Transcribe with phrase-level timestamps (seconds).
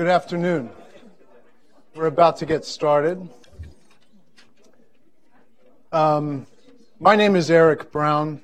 [0.00, 0.70] Good afternoon.
[1.94, 3.28] We're about to get started.
[5.92, 6.46] Um,
[6.98, 8.40] my name is Eric Brown.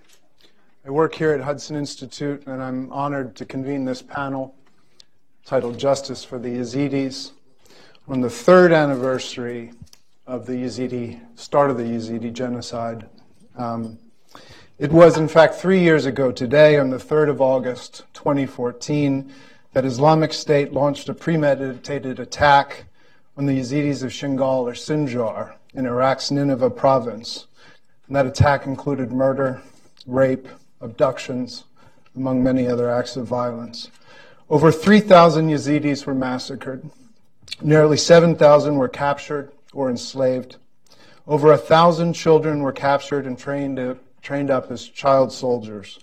[0.86, 4.54] I work here at Hudson Institute, and I'm honored to convene this panel
[5.46, 7.30] titled Justice for the Yazidis
[8.06, 9.72] on the third anniversary
[10.26, 13.08] of the Yazidi, start of the Yazidi genocide.
[13.56, 13.98] Um,
[14.78, 19.32] it was, in fact, three years ago today, on the 3rd of August, 2014,
[19.72, 22.84] that Islamic State launched a premeditated attack
[23.36, 27.46] on the Yazidis of Shingal or Sinjar in Iraq's Nineveh province.
[28.06, 29.60] And that attack included murder,
[30.06, 30.48] rape,
[30.80, 31.64] abductions,
[32.14, 33.90] among many other acts of violence.
[34.48, 36.88] Over 3,000 Yazidis were massacred.
[37.60, 40.56] Nearly 7,000 were captured or enslaved.
[41.26, 45.98] Over a thousand children were captured and trained, trained up as child soldiers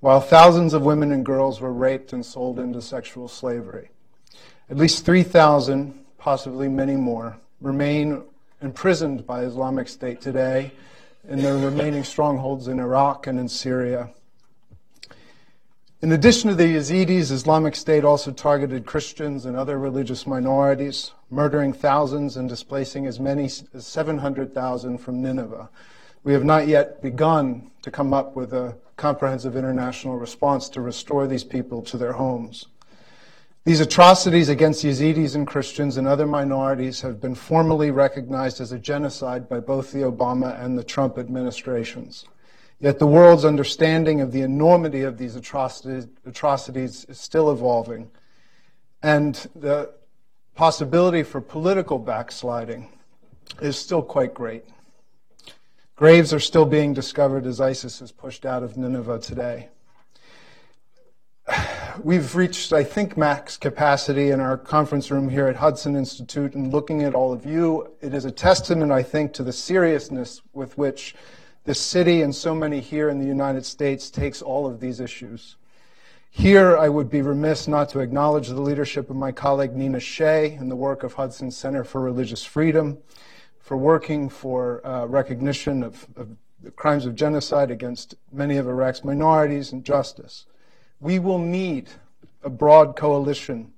[0.00, 3.90] while thousands of women and girls were raped and sold into sexual slavery.
[4.68, 8.24] At least 3,000, possibly many more, remain
[8.60, 10.72] imprisoned by Islamic State today
[11.28, 14.10] in their remaining strongholds in Iraq and in Syria.
[16.02, 21.72] In addition to the Yazidis, Islamic State also targeted Christians and other religious minorities, murdering
[21.72, 25.70] thousands and displacing as many as 700,000 from Nineveh.
[26.22, 31.26] We have not yet begun to come up with a comprehensive international response to restore
[31.26, 32.66] these people to their homes.
[33.64, 38.78] These atrocities against Yazidis and Christians and other minorities have been formally recognized as a
[38.78, 42.24] genocide by both the Obama and the Trump administrations.
[42.78, 48.10] Yet the world's understanding of the enormity of these atrocities, atrocities is still evolving,
[49.02, 49.92] and the
[50.54, 52.88] possibility for political backsliding
[53.60, 54.64] is still quite great.
[55.96, 59.70] Graves are still being discovered as ISIS is pushed out of Nineveh today.
[62.02, 66.70] We've reached, I think, max capacity in our conference room here at Hudson Institute, and
[66.70, 70.76] looking at all of you, it is a testament, I think, to the seriousness with
[70.76, 71.14] which
[71.64, 75.56] this city and so many here in the United States takes all of these issues.
[76.28, 80.52] Here, I would be remiss not to acknowledge the leadership of my colleague Nina Shea
[80.56, 82.98] and the work of Hudson Center for Religious Freedom
[83.66, 86.28] for working for uh, recognition of, of
[86.62, 90.46] the crimes of genocide against many of Iraq's minorities and justice.
[91.00, 91.88] We will need
[92.44, 93.72] a broad coalition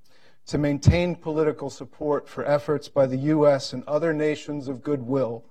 [0.45, 3.73] to maintain political support for efforts by the U.S.
[3.73, 5.43] and other nations of goodwill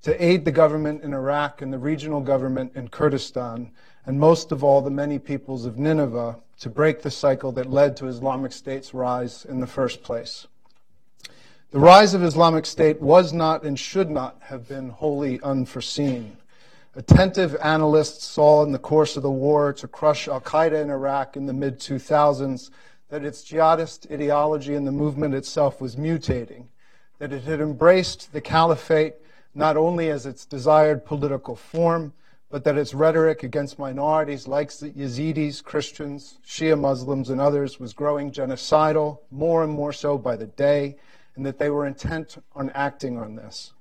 [0.00, 3.72] to aid the government in Iraq and the regional government in Kurdistan,
[4.06, 7.94] and most of all, the many peoples of Nineveh to break the cycle that led
[7.98, 10.46] to Islamic State's rise in the first place.
[11.72, 16.36] The rise of Islamic State was not and should not have been wholly unforeseen.
[16.94, 21.36] Attentive analysts saw in the course of the war to crush Al Qaeda in Iraq
[21.36, 22.70] in the mid 2000s
[23.08, 26.66] that its jihadist ideology and the movement itself was mutating,
[27.18, 29.16] that it had embraced the caliphate
[29.52, 32.12] not only as its desired political form,
[32.48, 37.92] but that its rhetoric against minorities like the Yazidis, Christians, Shia Muslims, and others was
[37.92, 40.96] growing genocidal, more and more so by the day
[41.36, 43.72] and that they were intent on acting on this.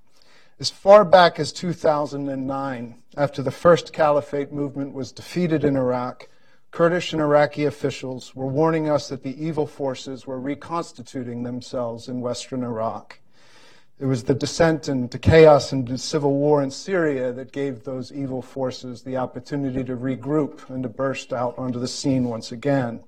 [0.59, 6.29] As far back as 2009, after the first caliphate movement was defeated in Iraq,
[6.71, 12.21] Kurdish and Iraqi officials were warning us that the evil forces were reconstituting themselves in
[12.21, 13.19] western Iraq.
[13.97, 18.41] It was the descent into chaos and civil war in Syria that gave those evil
[18.41, 23.05] forces the opportunity to regroup and to burst out onto the scene once again.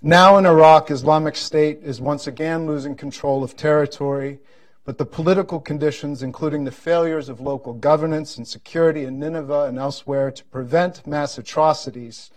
[0.00, 4.38] Now in Iraq, Islamic State is once again losing control of territory,
[4.84, 9.76] but the political conditions, including the failures of local governance and security in Nineveh and
[9.76, 12.30] elsewhere to prevent mass atrocities,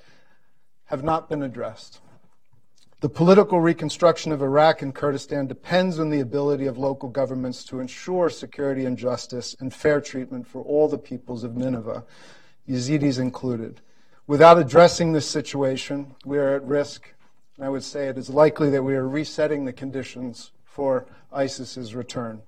[0.86, 2.02] have not been addressed.
[3.02, 7.80] The political reconstruction of Iraq and Kurdistan depends on the ability of local governments to
[7.80, 12.06] ensure security and justice and fair treatment for all the peoples of Nineveh,
[12.68, 13.82] Yazidis included.
[14.26, 17.14] Without addressing this situation, we are at risk
[17.58, 21.94] and I would say it is likely that we are resetting the conditions for ISIS's
[21.94, 22.42] return.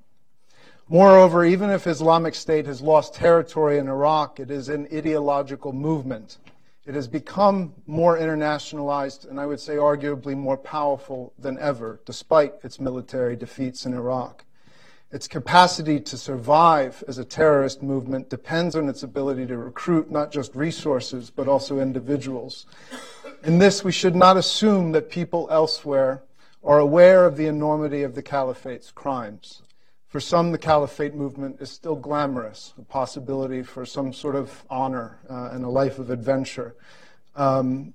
[0.89, 6.37] Moreover, even if Islamic State has lost territory in Iraq, it is an ideological movement.
[6.85, 12.55] It has become more internationalized and I would say arguably more powerful than ever, despite
[12.63, 14.43] its military defeats in Iraq.
[15.13, 20.31] Its capacity to survive as a terrorist movement depends on its ability to recruit not
[20.31, 22.65] just resources, but also individuals.
[23.43, 26.23] In this, we should not assume that people elsewhere
[26.63, 29.61] are aware of the enormity of the caliphate's crimes.
[30.07, 35.19] For some, the caliphate movement is still glamorous, a possibility for some sort of honor
[35.29, 36.75] uh, and a life of adventure.
[37.35, 37.93] Um,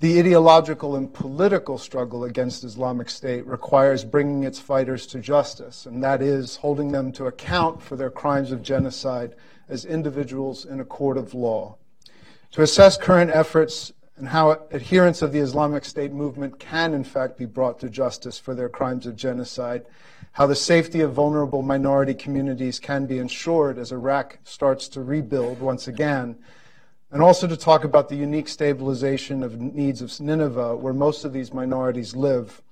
[0.00, 6.04] The ideological and political struggle against Islamic State requires bringing its fighters to justice, and
[6.04, 9.34] that is holding them to account for their crimes of genocide
[9.68, 11.78] as individuals in a court of law.
[12.52, 17.36] To assess current efforts and how adherents of the Islamic State movement can, in fact,
[17.36, 19.84] be brought to justice for their crimes of genocide,
[20.30, 25.58] how the safety of vulnerable minority communities can be ensured as Iraq starts to rebuild
[25.60, 26.36] once again,
[27.10, 31.32] and also to talk about the unique stabilization of needs of Nineveh, where most of
[31.32, 32.62] these minorities live.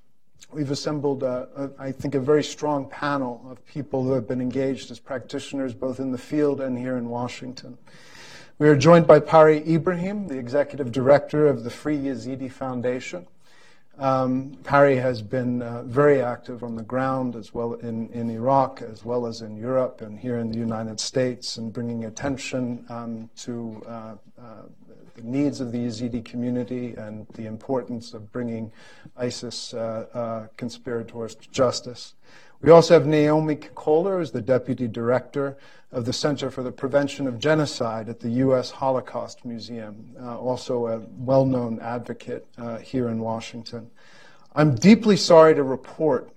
[0.52, 4.40] We've assembled, uh, a, I think, a very strong panel of people who have been
[4.40, 7.78] engaged as practitioners both in the field and here in Washington.
[8.58, 13.26] We are joined by Pari Ibrahim, the executive director of the Free Yazidi Foundation.
[13.98, 18.82] Um, Pari has been uh, very active on the ground as well in, in Iraq
[18.82, 23.30] as well as in Europe and here in the United States and bringing attention um,
[23.36, 24.62] to uh, uh,
[25.14, 28.70] the needs of the Yazidi community and the importance of bringing
[29.16, 32.14] ISIS uh, uh, conspirators to justice.
[32.60, 35.56] We also have Naomi Kikoler as the deputy director
[35.92, 38.70] of the Center for the Prevention of Genocide at the U.S.
[38.70, 43.90] Holocaust Museum, uh, also a well known advocate uh, here in Washington.
[44.54, 46.30] I'm deeply sorry to report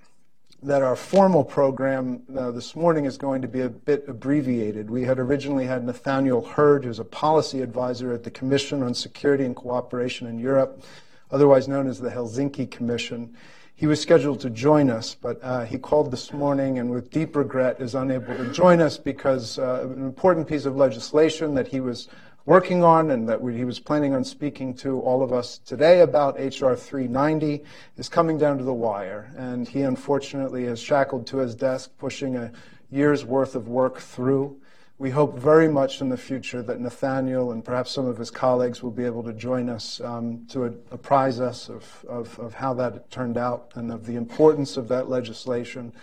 [0.62, 4.90] that our formal program uh, this morning is going to be a bit abbreviated.
[4.90, 9.46] We had originally had Nathaniel Hurd, who's a policy advisor at the Commission on Security
[9.46, 10.84] and Cooperation in Europe,
[11.32, 13.38] otherwise known as the Helsinki Commission.
[13.80, 17.34] He was scheduled to join us, but uh, he called this morning and with deep
[17.34, 21.80] regret is unable to join us because uh, an important piece of legislation that he
[21.80, 22.10] was
[22.46, 26.02] working on and that we, he was planning on speaking to all of us today
[26.02, 27.64] about HR 390
[27.96, 29.32] is coming down to the wire.
[29.38, 32.52] And he unfortunately is shackled to his desk, pushing a
[32.92, 34.59] year's worth of work through.
[35.00, 38.84] We hope very much in the future that Nathaniel and perhaps some of his colleagues
[38.84, 43.10] will be able to join us um, to apprise us of, of, of, how that
[43.10, 45.94] turned out and of the importance of that legislation.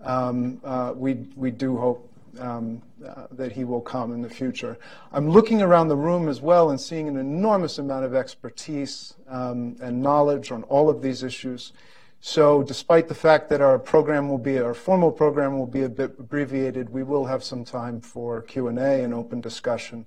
[0.00, 2.10] Um, uh, we, we do hope
[2.40, 4.78] um, uh, that he will come in the future.
[5.12, 9.76] I'm looking around the room as well and seeing an enormous amount of expertise um,
[9.82, 11.74] and knowledge on all of these issues.
[12.20, 15.88] So despite the fact that our program will be, our formal program will be a
[15.88, 20.04] bit abbreviated, we will have some time for Q&A and open discussion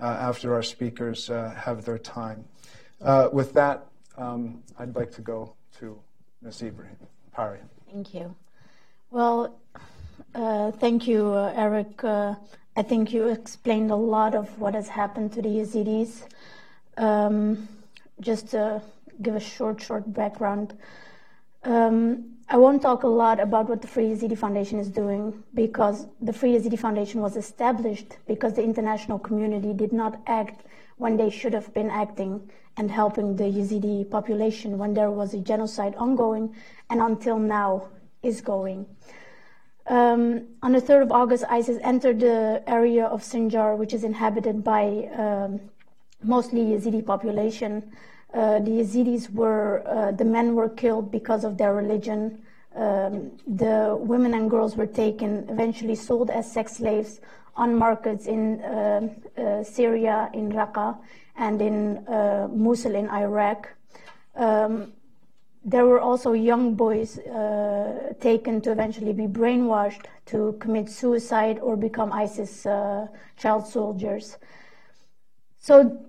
[0.00, 2.44] uh, after our speakers uh, have their time.
[3.00, 3.86] Uh, with that,
[4.18, 5.98] um, I'd like to go to
[6.42, 6.62] Ms.
[6.62, 6.96] Ibrahim.
[7.32, 7.60] Pari.
[7.90, 8.34] Thank you.
[9.10, 9.58] Well,
[10.34, 12.02] uh, thank you, uh, Eric.
[12.04, 12.34] Uh,
[12.76, 16.22] I think you explained a lot of what has happened to the Yazidis.
[16.96, 17.68] Um,
[18.20, 18.82] just to
[19.20, 20.76] give a short, short background.
[21.64, 26.06] Um, I won't talk a lot about what the Free Yazidi Foundation is doing because
[26.20, 30.66] the Free Yazidi Foundation was established because the international community did not act
[30.98, 35.38] when they should have been acting and helping the Yazidi population when there was a
[35.38, 36.54] genocide ongoing
[36.90, 37.88] and until now
[38.22, 38.86] is going.
[39.86, 44.62] Um, on the 3rd of August, ISIS entered the area of Sinjar, which is inhabited
[44.62, 45.60] by um,
[46.22, 47.92] mostly Yazidi population.
[48.34, 52.42] Uh, the Yazidis were, uh, the men were killed because of their religion.
[52.74, 57.20] Um, the women and girls were taken, eventually sold as sex slaves
[57.54, 60.96] on markets in uh, uh Syria, in Raqqa,
[61.36, 63.68] and in uh, Mosul in Iraq.
[64.34, 64.94] Um,
[65.62, 71.76] there were also young boys uh, taken to eventually be brainwashed to commit suicide or
[71.76, 72.62] become ISIS
[73.36, 74.38] child soldiers.
[75.58, 76.02] So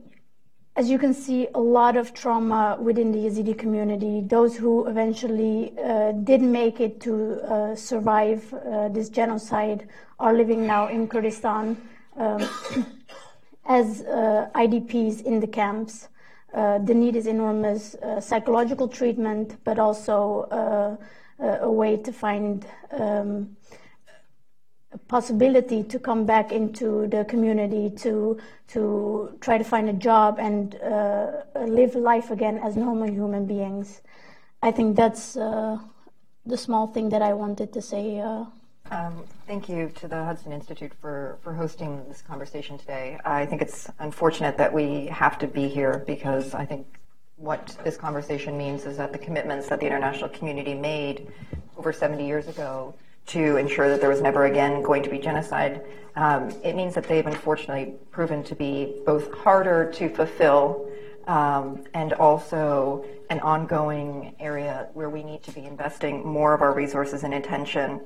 [0.75, 4.21] as you can see, a lot of trauma within the Yazidi community.
[4.25, 9.87] Those who eventually uh, did make it to uh, survive uh, this genocide
[10.19, 11.77] are living now in Kurdistan
[12.17, 12.49] um,
[13.65, 16.09] as uh, IDPs in the camps.
[16.55, 20.97] Uh, the need is enormous uh, psychological treatment, but also
[21.39, 22.65] a way to find.
[22.91, 23.57] Um,
[25.07, 30.75] possibility to come back into the community to to try to find a job and
[30.75, 34.01] uh, live life again as normal human beings.
[34.61, 35.77] I think that's uh,
[36.45, 38.19] the small thing that I wanted to say.
[38.19, 38.45] Uh.
[38.91, 43.17] Um, thank you to the Hudson Institute for, for hosting this conversation today.
[43.25, 46.85] I think it's unfortunate that we have to be here because I think
[47.37, 51.27] what this conversation means is that the commitments that the international community made
[51.77, 52.93] over 70 years ago
[53.27, 55.81] to ensure that there was never again going to be genocide,
[56.15, 60.89] um, it means that they've unfortunately proven to be both harder to fulfill
[61.27, 66.73] um, and also an ongoing area where we need to be investing more of our
[66.73, 68.01] resources and attention.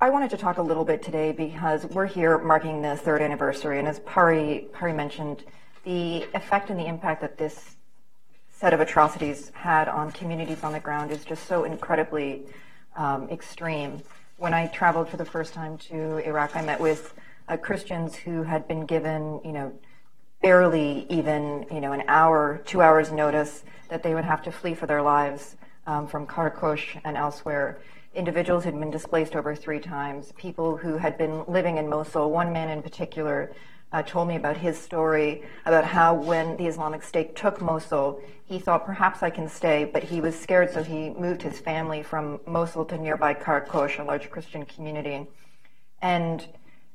[0.00, 3.78] I wanted to talk a little bit today because we're here marking the third anniversary,
[3.78, 5.44] and as Pari, Pari mentioned,
[5.84, 7.76] the effect and the impact that this
[8.50, 12.44] set of atrocities had on communities on the ground is just so incredibly
[12.96, 14.02] um, extreme.
[14.38, 17.14] When I traveled for the first time to Iraq, I met with
[17.48, 19.72] uh, Christians who had been given, you know,
[20.42, 24.74] barely even, you know, an hour, two hours notice that they would have to flee
[24.74, 27.78] for their lives um, from Karakosh and elsewhere.
[28.14, 32.30] Individuals who had been displaced over three times, people who had been living in Mosul.
[32.30, 33.52] One man in particular
[33.92, 38.58] uh, told me about his story about how when the Islamic State took Mosul, he
[38.58, 42.40] thought perhaps I can stay, but he was scared, so he moved his family from
[42.46, 45.26] Mosul to nearby Karakosh, a large Christian community.
[46.02, 46.46] And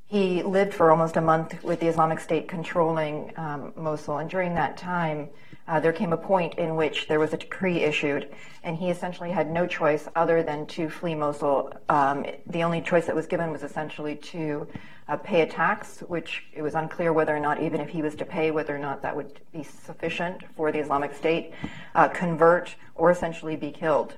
[0.06, 4.18] he lived for almost a month with the Islamic State controlling um, Mosul.
[4.18, 5.30] And during that time,
[5.72, 8.28] uh, there came a point in which there was a decree issued,
[8.62, 11.72] and he essentially had no choice other than to flee Mosul.
[11.88, 14.68] Um, the only choice that was given was essentially to
[15.08, 18.16] uh, pay a tax, which it was unclear whether or not, even if he was
[18.16, 21.54] to pay, whether or not that would be sufficient for the Islamic State,
[21.96, 24.16] uh, convert, or essentially be killed.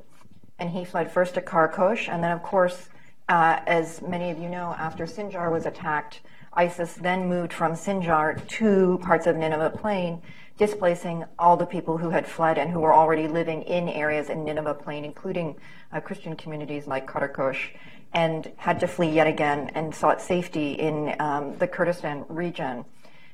[0.58, 2.90] And he fled first to Karakosh, and then, of course,
[3.30, 6.22] uh, as many of you know, after Sinjar was attacked,
[6.54, 10.22] ISIS then moved from Sinjar to parts of Nineveh Plain,
[10.58, 14.44] displacing all the people who had fled and who were already living in areas in
[14.44, 15.56] Nineveh Plain, including
[15.92, 17.70] uh, Christian communities like Karakosh,
[18.14, 22.86] and had to flee yet again and sought safety in um, the Kurdistan region.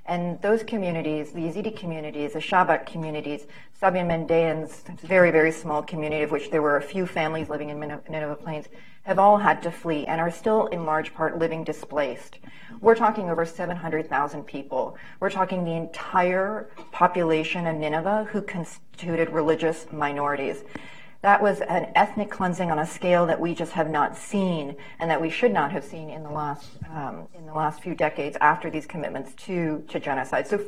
[0.06, 3.46] And those communities, the Yazidi communities, the Shabak communities,
[3.80, 7.80] Sabian Mandaeans, very, very small community of which there were a few families living in
[7.80, 8.68] Nineveh Plains,
[9.04, 12.40] have all had to flee and are still in large part living displaced.
[12.82, 14.98] We're talking over 700,000 people.
[15.20, 20.64] We're talking the entire population of Nineveh who constituted religious minorities.
[21.22, 25.12] That was an ethnic cleansing on a scale that we just have not seen, and
[25.12, 28.38] that we should not have seen in the last um, in the last few decades
[28.40, 30.48] after these commitments to to genocide.
[30.48, 30.64] So,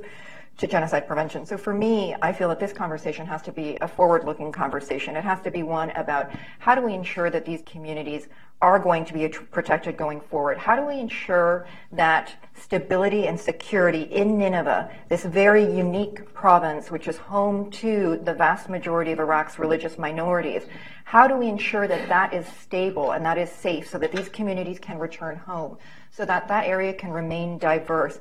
[0.62, 1.44] to genocide prevention.
[1.46, 5.16] So for me, I feel that this conversation has to be a forward-looking conversation.
[5.16, 8.28] It has to be one about how do we ensure that these communities
[8.62, 10.60] are going to be protected going forward?
[10.60, 17.08] How do we ensure that stability and security in Nineveh, this very unique province, which
[17.08, 20.62] is home to the vast majority of Iraq's religious minorities,
[21.06, 24.30] how do we ensure that that is stable and that is safe so that these
[24.30, 25.80] communities can return home,
[26.12, 28.20] so that that area can remain diverse?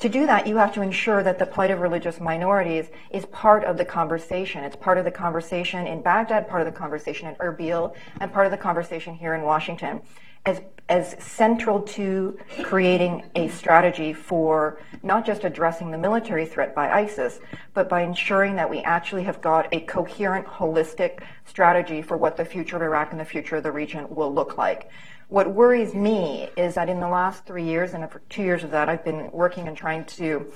[0.00, 3.64] To do that, you have to ensure that the plight of religious minorities is part
[3.64, 4.62] of the conversation.
[4.62, 8.44] It's part of the conversation in Baghdad, part of the conversation in Erbil, and part
[8.44, 10.02] of the conversation here in Washington.
[10.44, 16.90] As, as central to creating a strategy for not just addressing the military threat by
[16.90, 17.40] ISIS,
[17.72, 22.44] but by ensuring that we actually have got a coherent, holistic strategy for what the
[22.44, 24.90] future of Iraq and the future of the region will look like.
[25.28, 28.70] What worries me is that in the last three years, and for two years of
[28.70, 30.52] that, I've been working and trying to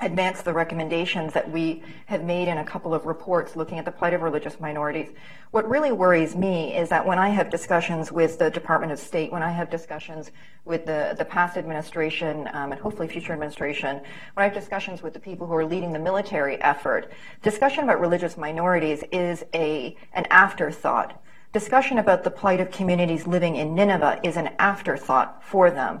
[0.00, 3.90] advance the recommendations that we have made in a couple of reports looking at the
[3.90, 5.08] plight of religious minorities.
[5.50, 9.32] What really worries me is that when I have discussions with the Department of State,
[9.32, 10.30] when I have discussions
[10.66, 15.14] with the, the past administration um, and hopefully future administration, when I have discussions with
[15.14, 17.10] the people who are leading the military effort,
[17.42, 23.56] discussion about religious minorities is a, an afterthought discussion about the plight of communities living
[23.56, 26.00] in Nineveh is an afterthought for them.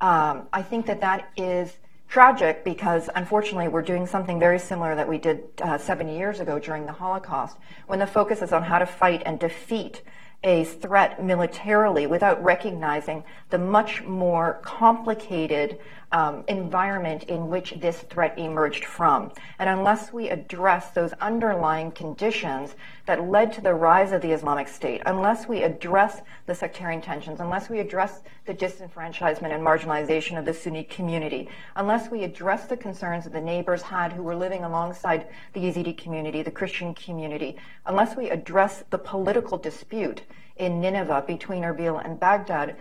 [0.00, 1.78] Um, I think that that is
[2.08, 6.58] tragic because unfortunately we're doing something very similar that we did uh, 70 years ago
[6.58, 10.02] during the Holocaust when the focus is on how to fight and defeat
[10.42, 15.78] a threat militarily without recognizing the much more complicated
[16.12, 19.30] um, environment in which this threat emerged from.
[19.58, 22.74] And unless we address those underlying conditions
[23.06, 27.40] that led to the rise of the Islamic State, unless we address the sectarian tensions,
[27.40, 32.76] unless we address the disenfranchisement and marginalization of the Sunni community, unless we address the
[32.76, 37.56] concerns that the neighbors had who were living alongside the Yazidi community, the Christian community,
[37.86, 40.22] unless we address the political dispute
[40.56, 42.76] in Nineveh between Erbil and Baghdad,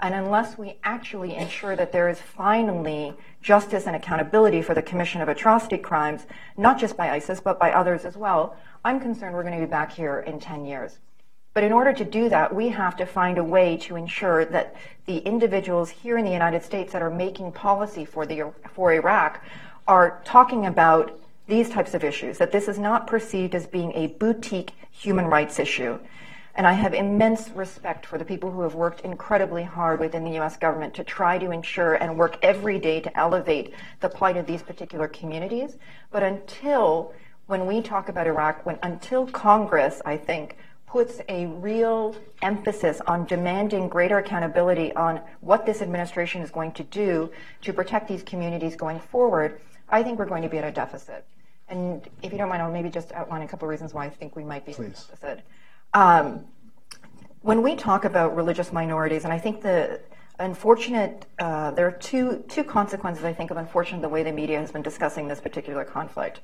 [0.00, 5.20] and unless we actually ensure that there is finally justice and accountability for the commission
[5.20, 9.42] of atrocity crimes, not just by ISIS, but by others as well, I'm concerned we're
[9.42, 10.98] going to be back here in 10 years.
[11.54, 14.74] But in order to do that, we have to find a way to ensure that
[15.06, 19.42] the individuals here in the United States that are making policy for, the, for Iraq
[19.86, 24.08] are talking about these types of issues, that this is not perceived as being a
[24.08, 25.98] boutique human rights issue,
[26.56, 30.32] and I have immense respect for the people who have worked incredibly hard within the
[30.32, 30.56] U.S.
[30.56, 34.62] government to try to ensure and work every day to elevate the plight of these
[34.62, 35.76] particular communities.
[36.12, 37.12] But until,
[37.46, 40.56] when we talk about Iraq, when until Congress, I think,
[40.86, 46.84] puts a real emphasis on demanding greater accountability on what this administration is going to
[46.84, 47.32] do
[47.62, 51.24] to protect these communities going forward, I think we're going to be at a deficit.
[51.68, 54.10] And if you don't mind, I'll maybe just outline a couple of reasons why I
[54.10, 55.08] think we might be Please.
[55.10, 55.42] opposite.
[55.94, 56.44] Um,
[57.42, 60.00] when we talk about religious minorities, and I think the
[60.40, 64.58] unfortunate, uh, there are two, two consequences, I think, of unfortunate the way the media
[64.58, 66.40] has been discussing this particular conflict.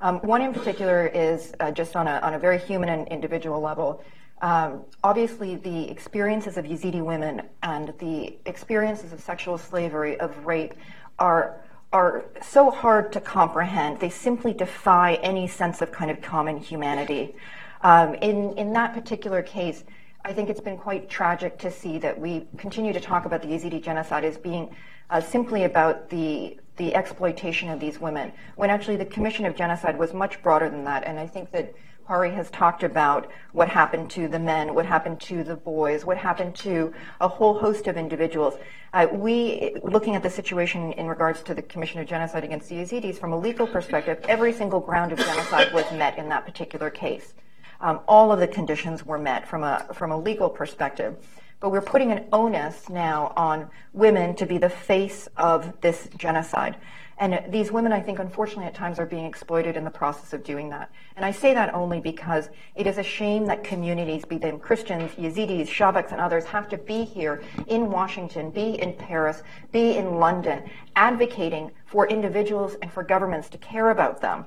[0.00, 3.60] Um, one in particular is uh, just on a, on a very human and individual
[3.60, 4.02] level.
[4.42, 10.74] Um, obviously, the experiences of Yazidi women and the experiences of sexual slavery, of rape,
[11.18, 13.98] are are so hard to comprehend.
[13.98, 17.34] They simply defy any sense of kind of common humanity.
[17.82, 19.84] Um, in in that particular case,
[20.24, 23.48] I think it's been quite tragic to see that we continue to talk about the
[23.48, 24.74] Yazidi genocide as being
[25.10, 29.98] uh, simply about the the exploitation of these women, when actually the Commission of Genocide
[29.98, 31.04] was much broader than that.
[31.04, 31.74] And I think that
[32.06, 36.16] Pari has talked about what happened to the men, what happened to the boys, what
[36.16, 38.54] happened to a whole host of individuals.
[38.94, 42.76] Uh, we, looking at the situation in regards to the Commission of Genocide against the
[42.76, 46.88] Yazidis, from a legal perspective, every single ground of genocide was met in that particular
[46.88, 47.34] case.
[47.80, 51.16] Um, all of the conditions were met from a from a legal perspective.
[51.60, 56.76] But we're putting an onus now on women to be the face of this genocide.
[57.20, 60.44] And these women, I think, unfortunately, at times are being exploited in the process of
[60.44, 60.88] doing that.
[61.16, 65.10] And I say that only because it is a shame that communities, be them Christians,
[65.12, 69.42] Yazidis, Shabaks, and others, have to be here in Washington, be in Paris,
[69.72, 70.62] be in London,
[70.94, 74.46] advocating for individuals and for governments to care about them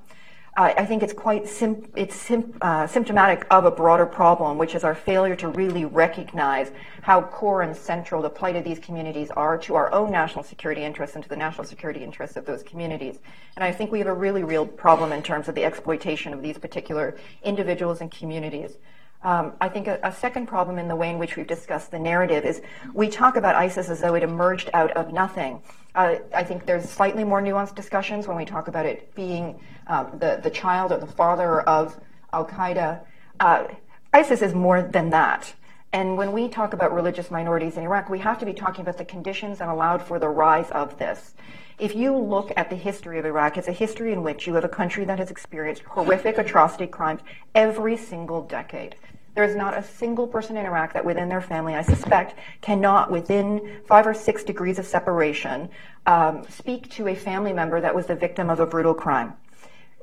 [0.57, 4.75] uh, I think it's quite sim- it's sim- uh, symptomatic of a broader problem, which
[4.75, 6.71] is our failure to really recognize
[7.03, 10.83] how core and central the plight of these communities are to our own national security
[10.83, 13.19] interests and to the national security interests of those communities.
[13.55, 16.41] And I think we have a really real problem in terms of the exploitation of
[16.41, 18.77] these particular individuals and communities.
[19.23, 21.99] Um, I think a, a, second problem in the way in which we've discussed the
[21.99, 25.61] narrative is we talk about ISIS as though it emerged out of nothing.
[25.93, 30.17] Uh, I think there's slightly more nuanced discussions when we talk about it being um,
[30.19, 31.99] the, the child or the father of
[32.33, 33.01] Al Qaeda.
[33.39, 33.67] Uh,
[34.13, 35.53] ISIS is more than that.
[35.93, 38.97] And when we talk about religious minorities in Iraq, we have to be talking about
[38.97, 41.33] the conditions that allowed for the rise of this.
[41.79, 44.63] If you look at the history of Iraq, it's a history in which you have
[44.63, 47.21] a country that has experienced horrific atrocity crimes
[47.55, 48.95] every single decade.
[49.33, 53.11] There is not a single person in Iraq that within their family, I suspect, cannot,
[53.11, 55.69] within five or six degrees of separation,
[56.05, 59.33] um, speak to a family member that was the victim of a brutal crime.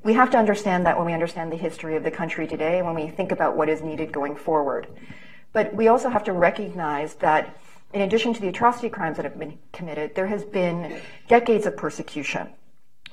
[0.05, 2.95] We have to understand that when we understand the history of the country today, when
[2.95, 4.87] we think about what is needed going forward.
[5.53, 7.57] But we also have to recognize that
[7.93, 11.77] in addition to the atrocity crimes that have been committed, there has been decades of
[11.77, 12.49] persecution.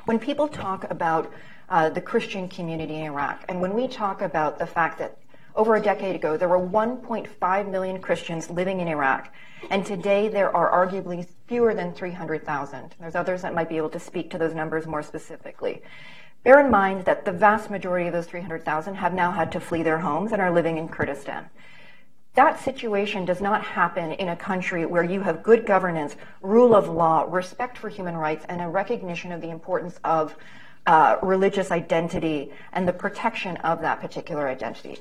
[0.06, 1.32] When people talk about
[1.70, 5.18] uh, the Christian community in Iraq, and when we talk about the fact that
[5.56, 9.34] over a decade ago, there were 1.5 million Christians living in Iraq,
[9.70, 12.96] and today there are arguably fewer than 300,000.
[13.00, 15.82] There's others that might be able to speak to those numbers more specifically.
[16.46, 19.82] Bear in mind that the vast majority of those 300,000 have now had to flee
[19.82, 21.50] their homes and are living in Kurdistan.
[22.36, 26.88] That situation does not happen in a country where you have good governance, rule of
[26.88, 30.36] law, respect for human rights, and a recognition of the importance of
[30.86, 35.00] uh, religious identity and the protection of that particular identity.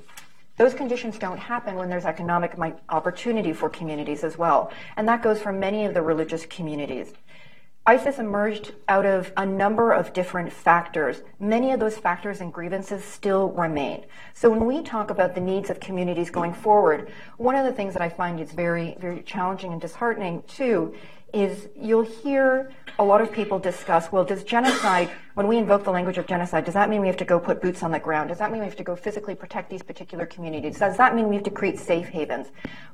[0.56, 2.54] Those conditions don't happen when there's economic
[2.88, 4.72] opportunity for communities as well.
[4.96, 7.12] And that goes for many of the religious communities.
[7.86, 11.20] ISIS emerged out of a number of different factors.
[11.38, 14.06] Many of those factors and grievances still remain.
[14.32, 17.92] So when we talk about the needs of communities going forward, one of the things
[17.92, 20.94] that I find is very, very challenging and disheartening too
[21.34, 25.90] is you'll hear a lot of people discuss, well, does genocide, when we invoke the
[25.90, 28.28] language of genocide, does that mean we have to go put boots on the ground?
[28.28, 30.78] Does that mean we have to go physically protect these particular communities?
[30.78, 32.48] Does that mean we have to create safe havens?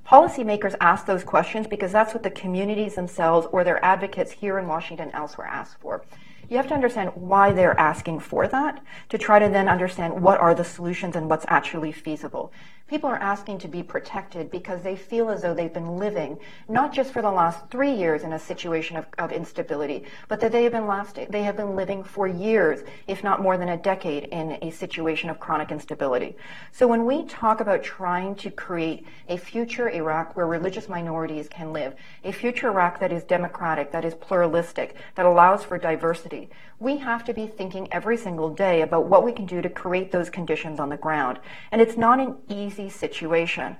[0.06, 4.66] Policymakers ask those questions because that's what the communities themselves or their advocates here in
[4.66, 6.02] Washington elsewhere ask for
[6.50, 10.40] you have to understand why they're asking for that to try to then understand what
[10.40, 12.52] are the solutions and what's actually feasible.
[12.90, 16.36] People are asking to be protected because they feel as though they've been living,
[16.68, 20.50] not just for the last three years in a situation of, of instability, but that
[20.50, 23.76] they have been lasting, they have been living for years, if not more than a
[23.76, 26.34] decade, in a situation of chronic instability.
[26.72, 31.72] So when we talk about trying to create a future Iraq where religious minorities can
[31.72, 36.96] live, a future Iraq that is democratic, that is pluralistic, that allows for diversity, we
[36.96, 40.30] have to be thinking every single day about what we can do to create those
[40.30, 41.38] conditions on the ground.
[41.70, 43.76] And it's not an easy situation.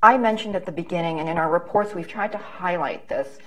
[0.00, 3.38] I mentioned at the beginning, and in our reports, we've tried to highlight this.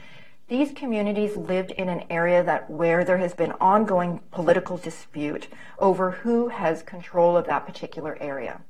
[0.49, 5.47] These communities lived in an area that where there has been ongoing political dispute
[5.79, 8.61] over who has control of that particular area.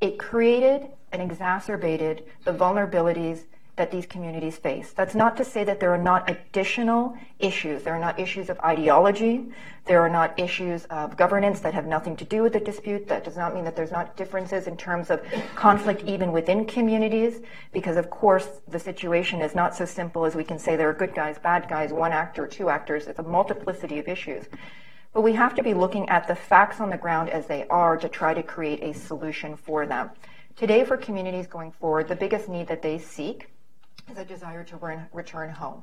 [0.00, 3.44] It created and exacerbated the vulnerabilities
[3.76, 4.92] that these communities face.
[4.92, 7.82] That's not to say that there are not additional issues.
[7.82, 9.46] There are not issues of ideology.
[9.86, 13.08] There are not issues of governance that have nothing to do with the dispute.
[13.08, 15.22] That does not mean that there's not differences in terms of
[15.56, 17.40] conflict even within communities,
[17.72, 20.94] because of course the situation is not so simple as we can say there are
[20.94, 23.08] good guys, bad guys, one actor, two actors.
[23.08, 24.44] It's a multiplicity of issues.
[25.12, 27.96] But we have to be looking at the facts on the ground as they are
[27.96, 30.10] to try to create a solution for them.
[30.56, 33.48] Today, for communities going forward, the biggest need that they seek
[34.10, 35.82] is a desire to re- return home.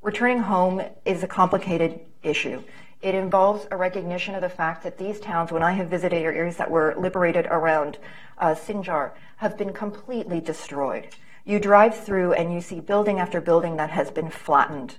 [0.00, 2.62] Returning home is a complicated issue.
[3.02, 6.56] It involves a recognition of the fact that these towns, when I have visited areas
[6.56, 7.98] that were liberated around
[8.38, 11.08] uh, Sinjar, have been completely destroyed.
[11.44, 14.98] You drive through and you see building after building that has been flattened.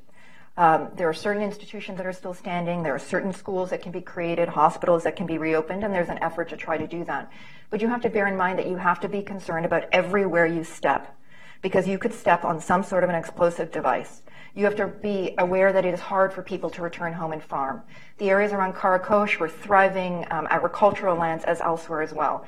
[0.55, 2.83] Um, there are certain institutions that are still standing.
[2.83, 6.09] There are certain schools that can be created, hospitals that can be reopened, and there's
[6.09, 7.31] an effort to try to do that.
[7.69, 10.45] But you have to bear in mind that you have to be concerned about everywhere
[10.45, 11.17] you step
[11.63, 14.21] because you could step on some sort of an explosive device.
[14.54, 17.41] You have to be aware that it is hard for people to return home and
[17.41, 17.82] farm.
[18.19, 22.45] The areas around Karakosh were thriving um, agricultural lands as elsewhere as well.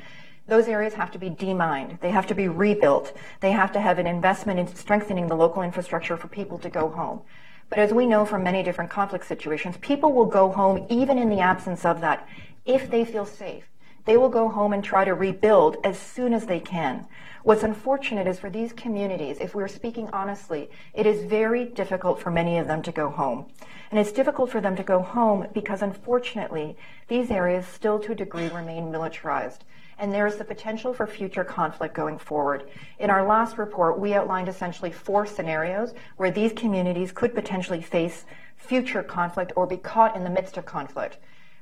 [0.48, 1.98] Those areas have to be demined.
[2.02, 3.18] They have to be rebuilt.
[3.40, 6.90] They have to have an investment in strengthening the local infrastructure for people to go
[6.90, 7.22] home.
[7.70, 11.30] But as we know from many different conflict situations, people will go home even in
[11.30, 12.28] the absence of that
[12.66, 13.64] if they feel safe.
[14.06, 17.08] They will go home and try to rebuild as soon as they can.
[17.42, 22.32] What's unfortunate is for these communities, if we're speaking honestly, it is very difficult for
[22.32, 23.48] many of them to go home.
[23.90, 28.16] And it's difficult for them to go home because unfortunately, these areas still to a
[28.16, 29.64] degree remain militarized.
[29.98, 32.70] And there is the potential for future conflict going forward.
[33.00, 38.26] In our last report, we outlined essentially four scenarios where these communities could potentially face
[38.56, 41.18] future conflict or be caught in the midst of conflict.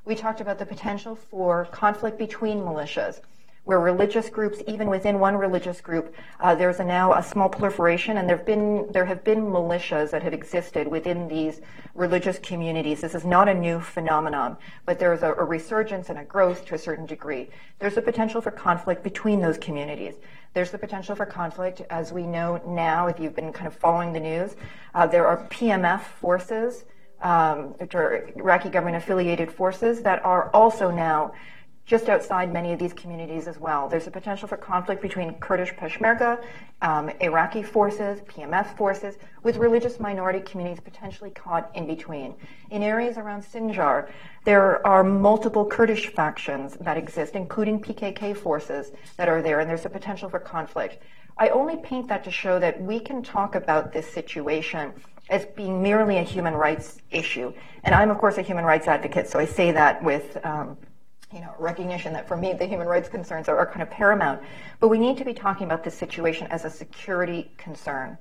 [0.06, 3.22] We talked about the potential for conflict between militias
[3.66, 8.18] where religious groups, even within one religious group, uh, there's a now a small proliferation,
[8.18, 11.62] and there have been there have been militias that have existed within these
[11.96, 13.00] religious communities.
[13.00, 16.76] This is not a new phenomenon, but there's a, a resurgence and a growth to
[16.76, 17.50] a certain degree.
[17.80, 20.16] There's a potential for conflict between those communities.
[20.54, 24.12] There's the potential for conflict, as we know now, if you've been kind of following
[24.12, 24.56] the news.
[24.94, 26.84] Uh, there are PMF forces,
[27.24, 31.34] um, which are Iraqi government affiliated forces, that are also now
[31.86, 33.90] just outside many of these communities as well.
[33.90, 36.42] There's a potential for conflict between Kurdish Peshmerga,
[36.82, 42.36] um, Iraqi forces, PMF forces, with religious minority communities potentially caught in between.
[42.70, 44.10] In areas around Sinjar,
[44.46, 49.86] there are multiple Kurdish factions that exist, including PKK forces that are there, and there's
[49.86, 51.04] a potential for conflict.
[51.38, 54.94] I only paint that to show that we can talk about this situation
[55.30, 57.54] as being merely a human rights issue.
[57.84, 60.38] And I'm, of course, a human rights advocate, so I say that with.
[60.46, 60.78] Um,
[61.34, 64.40] you know, recognition that for me the human rights concerns are, are kind of paramount.
[64.80, 68.20] But we need to be talking about this situation as a security concern.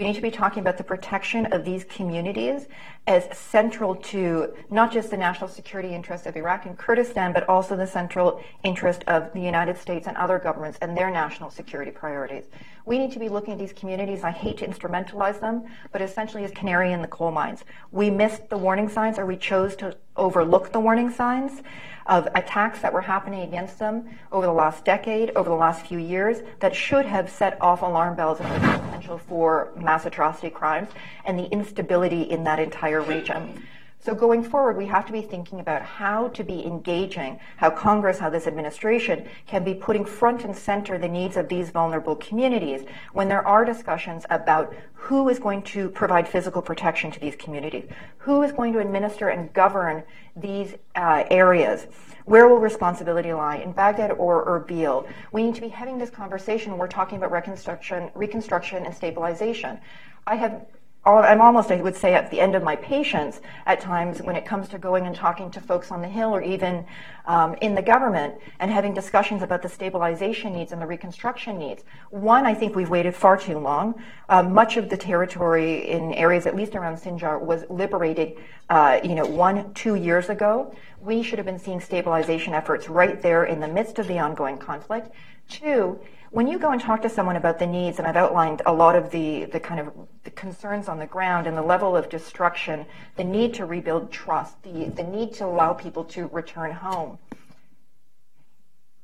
[0.00, 2.68] We need to be talking about the protection of these communities
[3.06, 7.76] as central to not just the national security interests of Iraq and Kurdistan, but also
[7.76, 12.44] the central interest of the United States and other governments and their national security priorities.
[12.86, 14.24] We need to be looking at these communities.
[14.24, 17.64] I hate to instrumentalize them, but essentially as canary in the coal mines.
[17.92, 21.62] We missed the warning signs or we chose to overlook the warning signs
[22.10, 25.98] of attacks that were happening against them over the last decade, over the last few
[25.98, 30.88] years, that should have set off alarm bells and the potential for mass atrocity crimes
[31.24, 33.64] and the instability in that entire region.
[34.02, 38.18] So going forward, we have to be thinking about how to be engaging, how Congress,
[38.18, 42.86] how this administration can be putting front and center the needs of these vulnerable communities
[43.12, 47.84] when there are discussions about who is going to provide physical protection to these communities,
[48.16, 50.02] who is going to administer and govern
[50.34, 51.86] these uh, areas.
[52.24, 55.06] Where will responsibility lie in Baghdad or Erbil?
[55.30, 56.78] We need to be having this conversation.
[56.78, 59.78] We're talking about reconstruction, reconstruction and stabilization.
[60.26, 60.64] I have
[61.06, 64.44] I'm almost, I would say, at the end of my patience at times when it
[64.44, 66.84] comes to going and talking to folks on the Hill or even
[67.24, 71.84] um, in the government and having discussions about the stabilization needs and the reconstruction needs.
[72.10, 73.94] One, I think we've waited far too long.
[74.28, 78.36] Uh, much of the territory in areas, at least around Sinjar, was liberated,
[78.68, 80.74] uh, you know, one, two years ago.
[81.00, 84.58] We should have been seeing stabilization efforts right there in the midst of the ongoing
[84.58, 85.14] conflict.
[85.48, 85.98] Two,
[86.30, 88.94] when you go and talk to someone about the needs, and I've outlined a lot
[88.94, 92.86] of the, the kind of the concerns on the ground and the level of destruction,
[93.16, 97.18] the need to rebuild trust, the, the need to allow people to return home,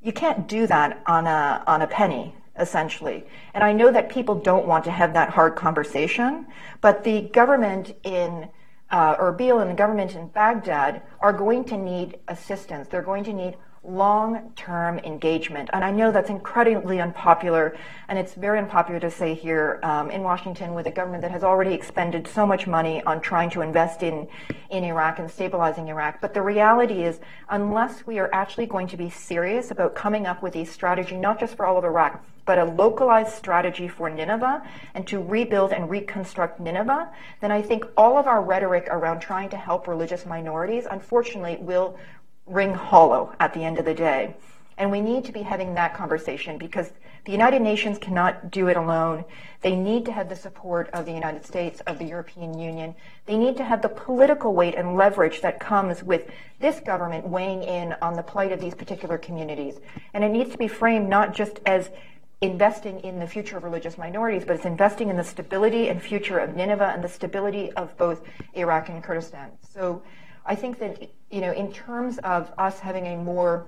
[0.00, 3.24] you can't do that on a, on a penny, essentially.
[3.54, 6.46] And I know that people don't want to have that hard conversation,
[6.80, 8.48] but the government in
[8.88, 12.86] uh, Erbil and the government in Baghdad are going to need assistance.
[12.86, 15.70] They're going to need long term engagement.
[15.72, 17.76] And I know that's incredibly unpopular,
[18.08, 21.44] and it's very unpopular to say here um, in Washington with a government that has
[21.44, 24.28] already expended so much money on trying to invest in,
[24.70, 26.20] in Iraq and stabilizing Iraq.
[26.20, 30.42] But the reality is, unless we are actually going to be serious about coming up
[30.42, 34.62] with a strategy, not just for all of Iraq, but a localized strategy for Nineveh
[34.94, 39.48] and to rebuild and reconstruct Nineveh, then I think all of our rhetoric around trying
[39.50, 41.98] to help religious minorities, unfortunately, will
[42.46, 44.34] ring hollow at the end of the day.
[44.78, 46.92] And we need to be having that conversation because
[47.24, 49.24] the United Nations cannot do it alone.
[49.62, 52.94] They need to have the support of the United States, of the European Union.
[53.24, 56.30] They need to have the political weight and leverage that comes with
[56.60, 59.80] this government weighing in on the plight of these particular communities.
[60.14, 61.90] And it needs to be framed not just as
[62.42, 66.38] investing in the future of religious minorities, but it's investing in the stability and future
[66.38, 68.22] of Nineveh and the stability of both
[68.54, 69.50] Iraq and Kurdistan.
[69.68, 70.02] So
[70.46, 73.66] I think that, you know, in terms of us having a more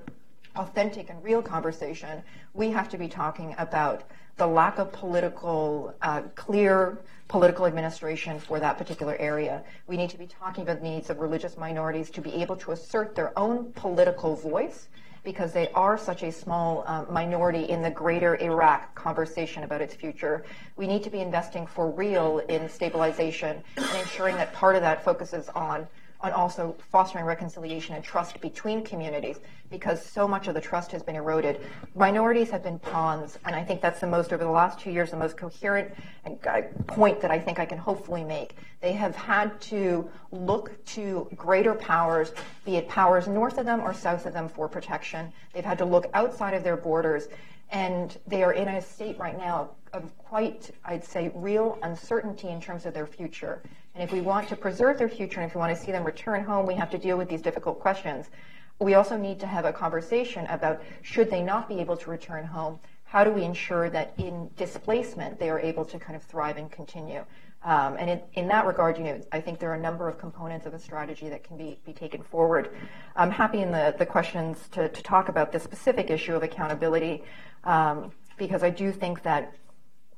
[0.54, 2.22] authentic and real conversation,
[2.54, 4.04] we have to be talking about
[4.36, 9.64] the lack of political, uh, clear political administration for that particular area.
[9.88, 12.70] We need to be talking about the needs of religious minorities to be able to
[12.70, 14.86] assert their own political voice
[15.24, 19.94] because they are such a small um, minority in the greater Iraq conversation about its
[19.94, 20.44] future.
[20.76, 25.04] We need to be investing for real in stabilization and ensuring that part of that
[25.04, 25.86] focuses on
[26.20, 29.38] on also fostering reconciliation and trust between communities
[29.70, 31.60] because so much of the trust has been eroded.
[31.94, 35.10] Minorities have been pawns, and I think that's the most, over the last two years,
[35.10, 35.92] the most coherent
[36.26, 38.56] uh, point that I think I can hopefully make.
[38.80, 42.32] They have had to look to greater powers,
[42.64, 45.32] be it powers north of them or south of them, for protection.
[45.52, 47.28] They've had to look outside of their borders,
[47.70, 52.60] and they are in a state right now of quite, I'd say, real uncertainty in
[52.60, 53.62] terms of their future.
[53.98, 56.04] And if we want to preserve their future and if we want to see them
[56.04, 58.30] return home, we have to deal with these difficult questions.
[58.78, 62.44] We also need to have a conversation about should they not be able to return
[62.44, 66.58] home, how do we ensure that in displacement they are able to kind of thrive
[66.58, 67.24] and continue?
[67.64, 70.16] Um, and in, in, that regard, you know, I think there are a number of
[70.16, 72.70] components of a strategy that can be, be taken forward.
[73.16, 77.24] I'm happy in the, the questions to, to talk about the specific issue of accountability
[77.64, 79.54] um, because I do think that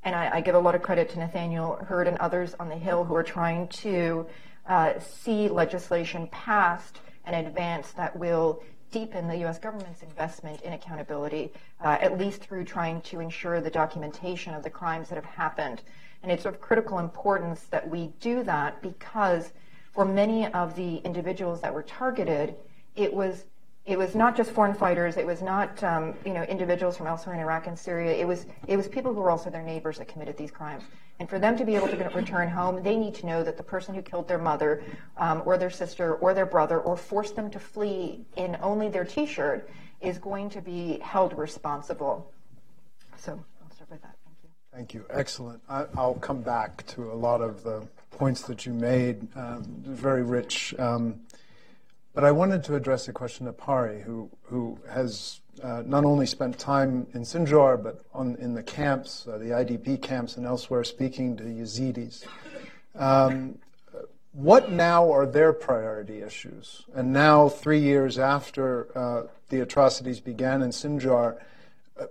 [0.04, 2.76] and I, I, give a lot of credit to Nathaniel Hurd and others on the
[2.76, 4.26] Hill who are trying to
[4.66, 9.58] uh, see legislation passed and advanced that will deepen the U.S.
[9.58, 11.52] government's investment in accountability,
[11.84, 15.82] uh, at least through trying to ensure the documentation of the crimes that have happened.
[16.22, 19.52] And it's of critical importance that we do that because
[19.92, 22.56] for many of the individuals that were targeted,
[22.96, 23.44] it was
[23.86, 25.16] it was not just foreign fighters.
[25.16, 28.12] It was not um, you know individuals from elsewhere in Iraq and Syria.
[28.12, 30.84] It was it was people who were also their neighbors that committed these crimes.
[31.18, 33.62] And for them to be able to return home, they need to know that the
[33.62, 34.82] person who killed their mother,
[35.18, 39.04] um, or their sister, or their brother, or forced them to flee in only their
[39.04, 39.68] T-shirt,
[40.00, 42.32] is going to be held responsible.
[43.18, 44.16] So I'll start with that.
[44.24, 44.48] Thank you.
[44.72, 45.04] Thank you.
[45.10, 45.60] Excellent.
[45.68, 49.28] I, will come back to a lot of the points that you made.
[49.36, 50.74] Um, very rich.
[52.12, 56.26] But I wanted to address a question to Pari, who, who has uh, not only
[56.26, 60.82] spent time in Sinjar, but on, in the camps, uh, the IDP camps and elsewhere,
[60.82, 62.24] speaking to Yazidis.
[62.96, 63.58] Um,
[64.32, 66.84] what now are their priority issues?
[66.94, 71.38] And now, three years after uh, the atrocities began in Sinjar,
[71.98, 72.06] uh,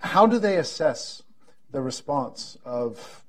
[0.00, 1.22] how do they assess
[1.70, 3.24] the response of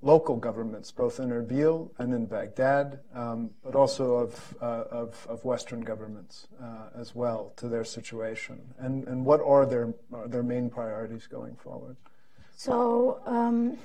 [0.00, 5.44] local governments, both in Erbil and in Baghdad, um, but also of, uh, of, of,
[5.44, 8.60] Western governments uh, as well to their situation?
[8.78, 11.96] And, and what are their, are their main priorities going forward?
[12.56, 13.76] So, um,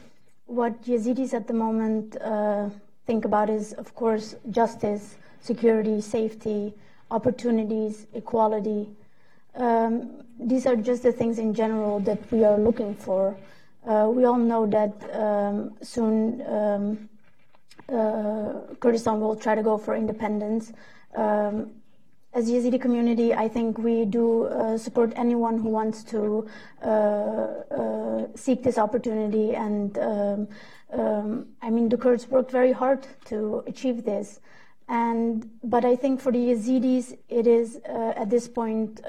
[0.46, 2.70] what Yazidis at the moment uh,
[3.08, 6.74] think about is, of course, justice, security, safety,
[7.10, 8.88] opportunities, equality.
[9.56, 13.36] Um, these are just the things in general that we are looking for.
[13.88, 17.10] Uh, we all know that um, soon um,
[17.90, 20.72] uh, Kurdistan will try to go for independence.
[21.16, 21.72] Um,
[22.34, 26.48] as Yazidi community, I think we do uh, support anyone who wants to
[26.82, 29.54] uh, uh, seek this opportunity.
[29.54, 30.48] And um,
[30.92, 34.40] um, I mean, the Kurds worked very hard to achieve this.
[34.90, 39.02] And but I think for the Yazidis, it is uh, at this point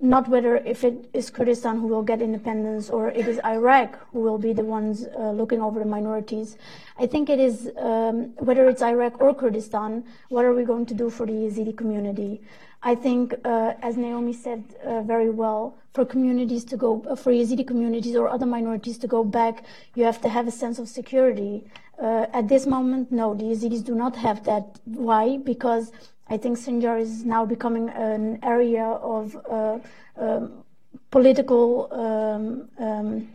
[0.00, 4.20] not whether if it is Kurdistan who will get independence or it is Iraq who
[4.20, 6.58] will be the ones uh, looking over the minorities.
[6.98, 10.94] I think it is um, whether it's Iraq or Kurdistan, what are we going to
[10.94, 12.42] do for the Yazidi community?
[12.82, 17.32] I think, uh, as Naomi said uh, very well, for communities to go, uh, for
[17.32, 20.88] Yazidi communities or other minorities to go back, you have to have a sense of
[20.88, 21.64] security.
[22.00, 24.78] Uh, at this moment, no, the Yazidis do not have that.
[24.84, 25.38] Why?
[25.38, 25.90] Because
[26.28, 29.78] I think Sinjar is now becoming an area of uh,
[30.16, 30.64] um,
[31.10, 33.28] political um, um,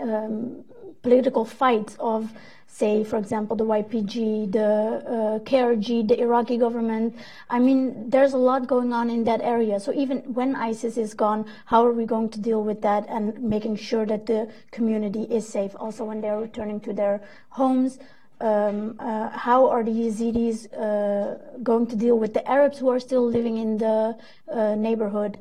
[0.00, 0.64] um
[1.02, 2.32] political fights of
[2.74, 7.14] say, for example, the YPG, the uh, KRG, the Iraqi government.
[7.48, 9.78] I mean, there's a lot going on in that area.
[9.78, 13.40] So even when ISIS is gone, how are we going to deal with that and
[13.40, 15.76] making sure that the community is safe?
[15.78, 18.00] Also, when they're returning to their homes,
[18.40, 23.00] um, uh, how are the Yazidis uh, going to deal with the Arabs who are
[23.00, 24.16] still living in the
[24.48, 25.38] uh, neighborhood?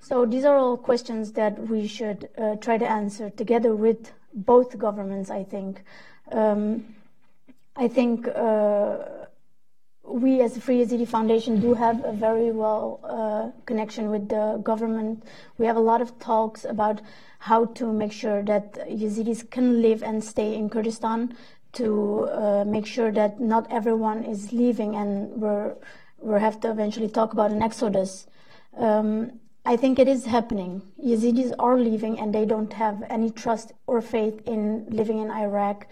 [0.00, 4.78] So these are all questions that we should uh, try to answer together with both
[4.78, 5.82] governments, I think.
[6.30, 6.94] Um,
[7.74, 8.98] I think uh,
[10.04, 14.60] we as the Free Yazidi Foundation do have a very well uh, connection with the
[14.62, 15.24] government.
[15.58, 17.00] We have a lot of talks about
[17.38, 21.36] how to make sure that Yazidis can live and stay in Kurdistan,
[21.76, 25.74] to uh, make sure that not everyone is leaving and we're,
[26.20, 28.26] we have to eventually talk about an exodus.
[28.76, 30.82] Um, I think it is happening.
[31.04, 35.86] Yazidis are leaving and they don't have any trust or faith in living in Iraq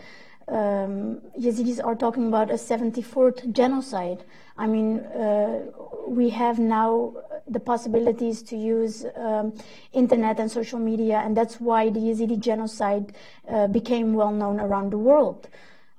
[0.48, 4.24] um, Yazidis are talking about a 74th genocide.
[4.56, 5.62] I mean, uh,
[6.06, 7.14] we have now
[7.48, 9.54] the possibilities to use um,
[9.92, 13.14] internet and social media, and that's why the Yazidi genocide
[13.48, 15.48] uh, became well known around the world.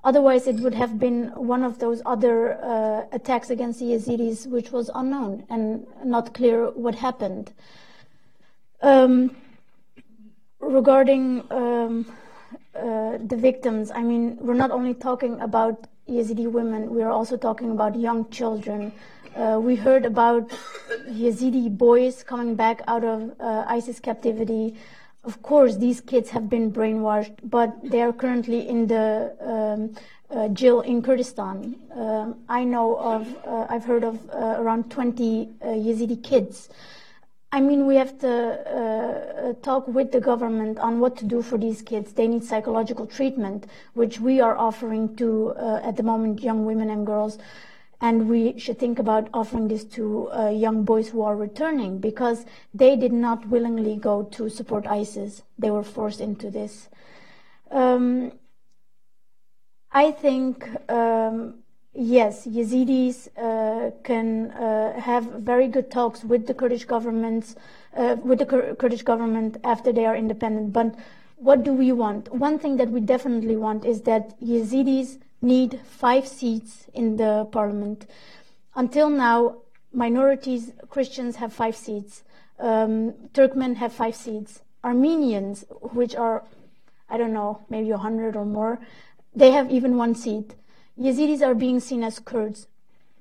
[0.06, 4.72] Otherwise, it would have been one of those other uh, attacks against the Yazidis, which
[4.72, 7.52] was unknown and not clear what happened.
[8.84, 9.36] Um,
[10.60, 12.06] regarding um,
[12.76, 17.36] uh, the victims, I mean, we're not only talking about Yazidi women, we are also
[17.36, 18.92] talking about young children.
[19.36, 20.50] Uh, we heard about
[21.10, 24.76] Yazidi boys coming back out of uh, ISIS captivity.
[25.26, 29.96] Of course, these kids have been brainwashed, but they are currently in the um,
[30.30, 31.76] uh, jail in Kurdistan.
[31.94, 36.70] Um, I know of, uh, I've heard of uh, around 20 Yazidi kids
[37.56, 41.58] I mean, we have to uh, talk with the government on what to do for
[41.58, 42.12] these kids.
[42.12, 46.90] They need psychological treatment, which we are offering to, uh, at the moment, young women
[46.90, 47.38] and girls.
[48.02, 52.46] And we should think about offering this to uh, young boys who are returning because
[52.74, 55.44] they did not willingly go to support ISIS.
[55.58, 56.90] They were forced into this.
[57.72, 58.34] Um,
[59.92, 61.64] I think um,
[61.98, 67.56] Yes, Yazidis uh, can uh, have very good talks with the Kurdish government,
[67.96, 70.74] uh, with the Kur- Kurdish government after they are independent.
[70.74, 70.94] But
[71.38, 72.34] what do we want?
[72.34, 78.06] One thing that we definitely want is that Yazidis need five seats in the parliament.
[78.76, 79.58] Until now,
[79.94, 82.24] minorities, Christians have five seats.
[82.60, 84.62] Um, Turkmen have five seats.
[84.84, 86.44] Armenians, which are,
[87.10, 88.80] I don't know, maybe a hundred or more,
[89.34, 90.56] they have even one seat.
[91.00, 92.68] Yazidis are being seen as Kurds.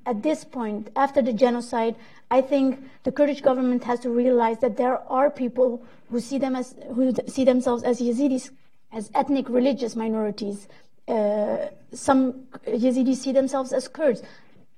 [0.06, 1.96] At this point, after the genocide,
[2.30, 6.54] I think the Kurdish government has to realize that there are people who see them
[6.54, 8.50] as who see themselves as Yazidis,
[8.92, 10.68] as ethnic religious minorities.
[11.06, 14.22] Uh, some Yazidis see themselves as Kurds.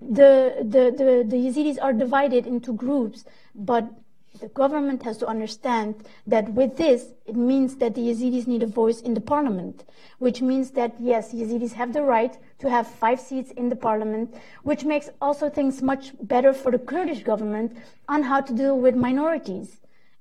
[0.01, 3.89] The, the, the, the Yazidis are divided into groups, but
[4.41, 5.95] the government has to understand
[6.27, 9.85] that with this, it means that the Yazidis need a voice in the parliament,
[10.19, 14.35] which means that yes, Yazidis have the right to have five seats in the parliament,
[14.63, 17.77] which makes also things much better for the Kurdish government
[18.09, 19.79] on how to deal with minorities.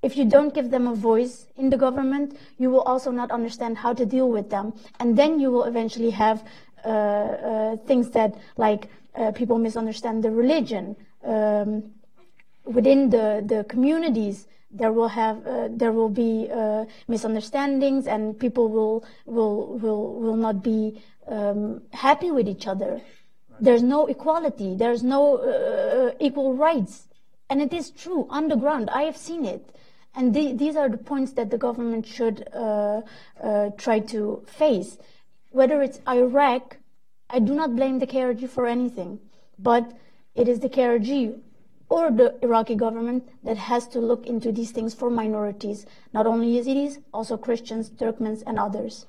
[0.08, 3.74] If you don't give them a voice in the government, you will also not understand
[3.84, 4.74] how to deal with them.
[5.00, 6.38] And then you will eventually have
[6.86, 10.96] uh, uh, things that, like, uh, people misunderstand the religion.
[11.24, 11.70] Um,
[12.66, 18.68] within the, the communities, there will have uh, there will be uh, misunderstandings and people
[18.70, 23.02] will will will will not be um, happy with each other.
[23.60, 24.76] There's no equality.
[24.76, 27.08] There's no uh, equal rights,
[27.50, 28.90] and it is true on the ground.
[28.90, 29.64] I have seen it,
[30.16, 33.02] and the, these are the points that the government should uh,
[33.44, 34.98] uh, try to face.
[35.52, 36.78] Whether it's Iraq,
[37.30, 39.20] I do not blame the KRG for anything,
[39.60, 39.92] but
[40.34, 41.40] it is the KRG
[41.90, 46.48] or the Iraqi government that has to look into these things for minorities, not only
[46.48, 49.06] Yazidis, also Christians, Turkmens, and others.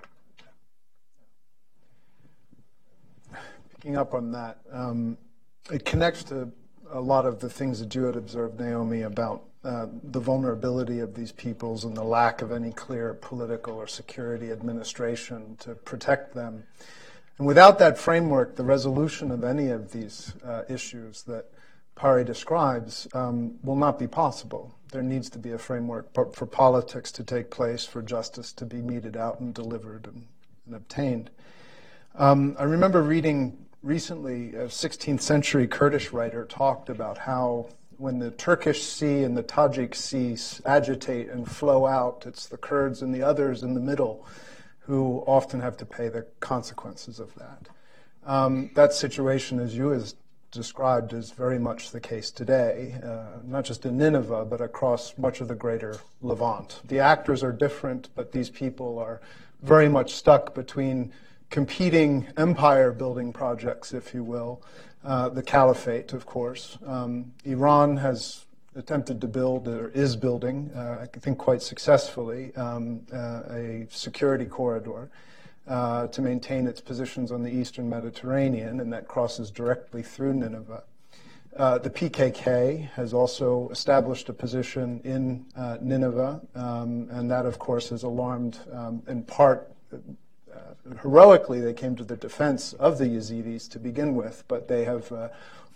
[3.71, 5.17] Picking up on that, um,
[5.71, 6.51] it connects to
[6.91, 11.15] a lot of the things that you had observed, Naomi, about uh, the vulnerability of
[11.15, 16.63] these peoples and the lack of any clear political or security administration to protect them.
[17.39, 21.47] And without that framework, the resolution of any of these uh, issues that
[21.97, 24.73] Pari describes um, will not be possible.
[24.93, 28.77] There needs to be a framework for politics to take place, for justice to be
[28.77, 30.29] meted out and delivered and,
[30.67, 31.31] and obtained.
[32.15, 37.67] Um, I remember reading recently a 16th century Kurdish writer talked about how
[37.99, 43.03] when the Turkish Sea and the Tajik Sea agitate and flow out, it's the Kurds
[43.03, 44.27] and the others in the middle
[44.81, 47.69] who often have to pay the consequences of that.
[48.25, 50.15] Um, that situation, as you has
[50.51, 55.41] described, is very much the case today, uh, not just in Nineveh, but across much
[55.41, 56.81] of the greater Levant.
[56.85, 59.21] The actors are different, but these people are
[59.63, 61.13] very much stuck between
[61.51, 64.63] competing empire building projects, if you will.
[65.05, 66.79] Uh, the caliphate, of course.
[66.85, 68.45] Um, Iran has
[68.75, 74.47] attempted to build, or is building, uh, I think quite successfully, um, uh, a security
[74.47, 75.11] corridor.
[75.69, 80.85] Uh, to maintain its positions on the eastern Mediterranean, and that crosses directly through Nineveh.
[81.57, 87.59] Uh, the PKK has also established a position in uh, Nineveh, um, and that, of
[87.59, 89.73] course, has alarmed, um, in part,
[91.03, 95.11] heroically, they came to the defense of the Yazidis to begin with, but they have
[95.13, 95.29] uh,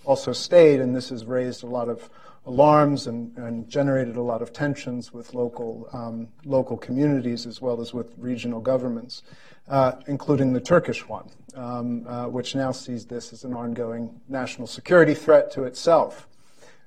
[0.04, 2.08] also stayed, and this has raised a lot of
[2.46, 7.80] alarms and, and generated a lot of tensions with local um, local communities as well
[7.80, 9.22] as with regional governments,
[9.68, 14.66] uh, including the Turkish one, um, uh, which now sees this as an ongoing national
[14.66, 16.26] security threat to itself.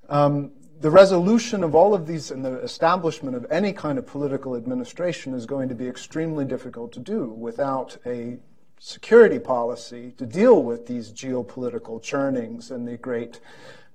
[0.10, 0.52] Um,
[0.84, 5.34] the resolution of all of these and the establishment of any kind of political administration
[5.34, 8.38] is going to be extremely difficult to do without a
[8.80, 13.40] security policy to deal with these geopolitical churnings and the great,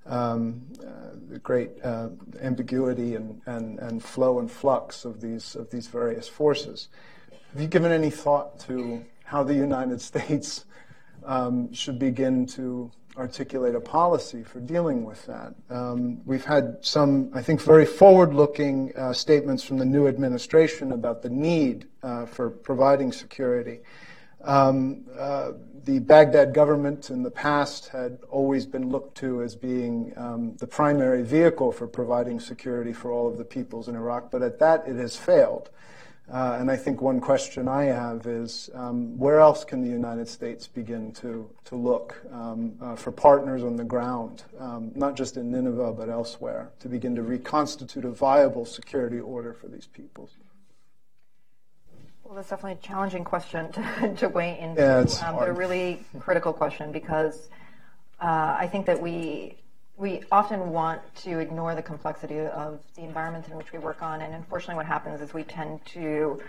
[0.07, 2.09] um, uh, the great uh,
[2.41, 6.87] ambiguity and, and, and flow and flux of these, of these various forces.
[7.53, 10.65] Have you given any thought to how the United States
[11.23, 15.53] um, should begin to articulate a policy for dealing with that.
[15.69, 20.93] Um, we've had some, I think, very forward looking uh, statements from the new administration
[20.93, 23.81] about the need uh, for providing security.
[24.41, 25.51] Um, uh,
[25.83, 30.67] the Baghdad government in the past had always been looked to as being um, the
[30.67, 34.87] primary vehicle for providing security for all of the peoples in Iraq, but at that
[34.87, 35.69] it has failed.
[36.31, 40.27] Uh, and I think one question I have is um, where else can the United
[40.27, 45.37] States begin to, to look um, uh, for partners on the ground, um, not just
[45.37, 50.31] in Nineveh but elsewhere, to begin to reconstitute a viable security order for these peoples?
[52.23, 54.81] Well, that's definitely a challenging question to, to weigh into.
[54.81, 55.49] Yeah, it's um, hard.
[55.49, 57.49] a really critical question because
[58.21, 59.57] uh, I think that we
[59.99, 64.21] we often want to ignore the complexity of the environments in which we work on,
[64.21, 66.41] and unfortunately, what happens is we tend to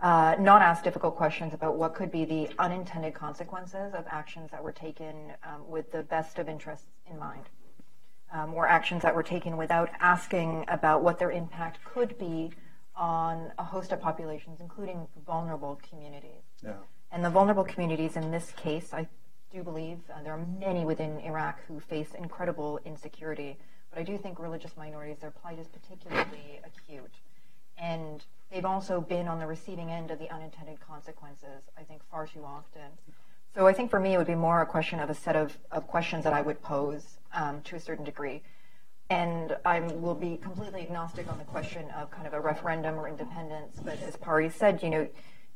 [0.00, 4.62] uh, not ask difficult questions about what could be the unintended consequences of actions that
[4.62, 5.14] were taken
[5.44, 7.44] um, with the best of interests in mind,
[8.32, 12.50] um, or actions that were taken without asking about what their impact could be
[12.96, 16.42] on a host of populations, including vulnerable communities.
[16.60, 16.72] Yeah.
[17.12, 19.06] And the vulnerable communities in this case, I
[19.52, 23.58] do believe uh, there are many within Iraq who face incredible insecurity,
[23.90, 27.14] but I do think religious minorities, their plight is particularly acute.
[27.76, 32.26] And they've also been on the receiving end of the unintended consequences, I think, far
[32.26, 32.90] too often.
[33.54, 35.58] So I think for me, it would be more a question of a set of,
[35.72, 38.42] of questions that I would pose um, to a certain degree.
[39.08, 43.08] And I will be completely agnostic on the question of kind of a referendum or
[43.08, 43.80] independence.
[43.84, 45.08] But as Pari said, you know,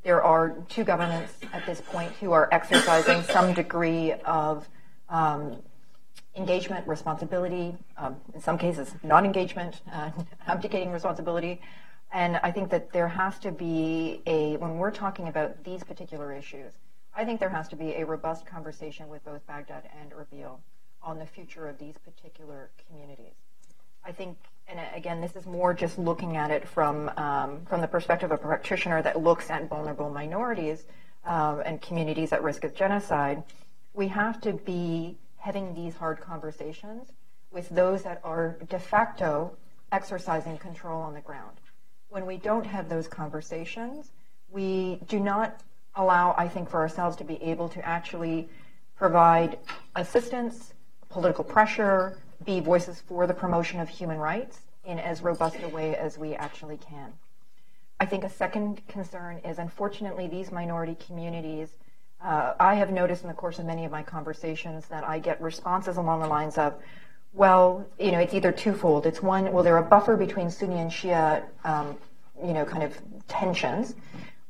[0.05, 4.69] there are two governments at this point who are exercising some degree of
[5.09, 5.57] um,
[6.37, 10.11] engagement, responsibility, um, in some cases, non engagement, uh,
[10.47, 11.61] abdicating responsibility.
[12.13, 16.33] And I think that there has to be a, when we're talking about these particular
[16.33, 16.75] issues,
[17.17, 20.59] I think there has to be a robust conversation with both Baghdad and Erbil
[21.03, 23.35] on the future of these particular communities.
[24.05, 24.37] I think
[24.69, 28.41] and again, this is more just looking at it from um, from the perspective of
[28.41, 30.85] a practitioner that looks at vulnerable minorities
[31.25, 33.43] um, and communities at risk of genocide.
[33.93, 37.13] We have to be having these hard conversations
[37.51, 39.57] with those that are de facto
[39.93, 41.57] exercising control on the ground.
[42.09, 44.11] When we don't have those conversations,
[44.51, 45.61] we do not
[45.95, 48.49] allow, I think, for ourselves to be able to actually
[48.97, 49.59] provide
[49.95, 50.73] assistance,
[51.11, 55.97] political pressure, be voices for the promotion of human rights in as robust a way
[55.97, 57.13] as we actually can.
[58.01, 61.71] I think a second concern is unfortunately these minority communities.
[62.23, 65.41] Uh, I have noticed in the course of many of my conversations that I get
[65.41, 66.75] responses along the lines of,
[67.33, 69.07] well, you know, it's either twofold.
[69.07, 71.97] It's one, well, they're a buffer between Sunni and Shia, um,
[72.45, 72.97] you know, kind of
[73.29, 73.95] tensions.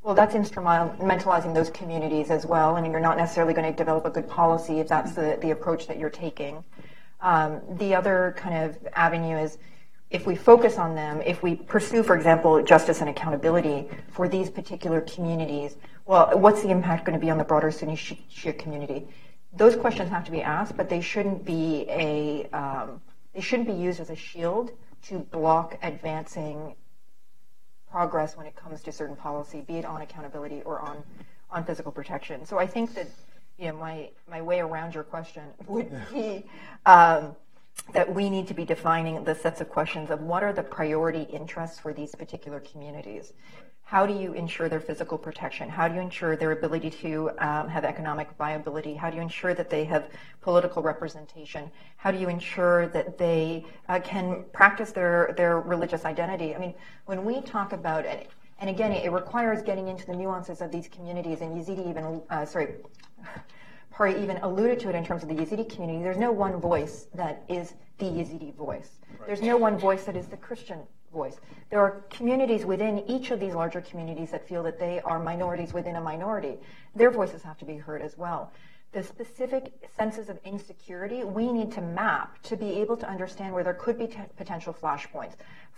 [0.03, 4.11] Well, that's instrumentalizing those communities as well, and you're not necessarily going to develop a
[4.11, 6.63] good policy if that's the, the approach that you're taking.
[7.25, 9.57] Um, the other kind of avenue is
[10.11, 14.51] if we focus on them, if we pursue, for example, justice and accountability for these
[14.51, 19.09] particular communities, well, what's the impact going to be on the broader Sunni Shia community?
[19.55, 23.01] Those questions have to be asked, but they shouldn't be a um,
[23.33, 24.73] they shouldn't be used as a shield
[25.05, 26.75] to block advancing
[27.91, 31.03] progress when it comes to certain policy, be it on accountability or on
[31.51, 32.45] on physical protection.
[32.45, 33.07] So I think that
[33.59, 36.45] you know my my way around your question would be.
[36.87, 37.37] Um,
[37.93, 41.23] that we need to be defining the sets of questions of what are the priority
[41.23, 43.33] interests for these particular communities.
[43.85, 45.69] How do you ensure their physical protection?
[45.69, 48.95] How do you ensure their ability to um, have economic viability?
[48.95, 50.09] How do you ensure that they have
[50.41, 51.71] political representation?
[51.97, 56.55] How do you ensure that they uh, can practice their, their religious identity?
[56.55, 56.75] I mean,
[57.05, 60.89] when we talk about it, and again, it requires getting into the nuances of these
[60.89, 62.77] communities, and Yazidi even, uh, sorry,
[63.91, 66.03] Pari even alluded to it in terms of the Yazidi community.
[66.03, 68.91] There's no one voice that is the Yazidi voice.
[69.19, 69.27] Right.
[69.27, 70.81] There's no one voice that is the Christian
[71.13, 71.37] voice.
[71.71, 75.73] There are communities within each of these larger communities that feel that they are minorities
[75.73, 76.59] within a minority.
[76.97, 78.53] Their voices have to be heard as well.
[78.95, 83.65] The specific senses of insecurity we need to map to be able to understand where
[83.65, 85.33] there could be t- potential flashpoints.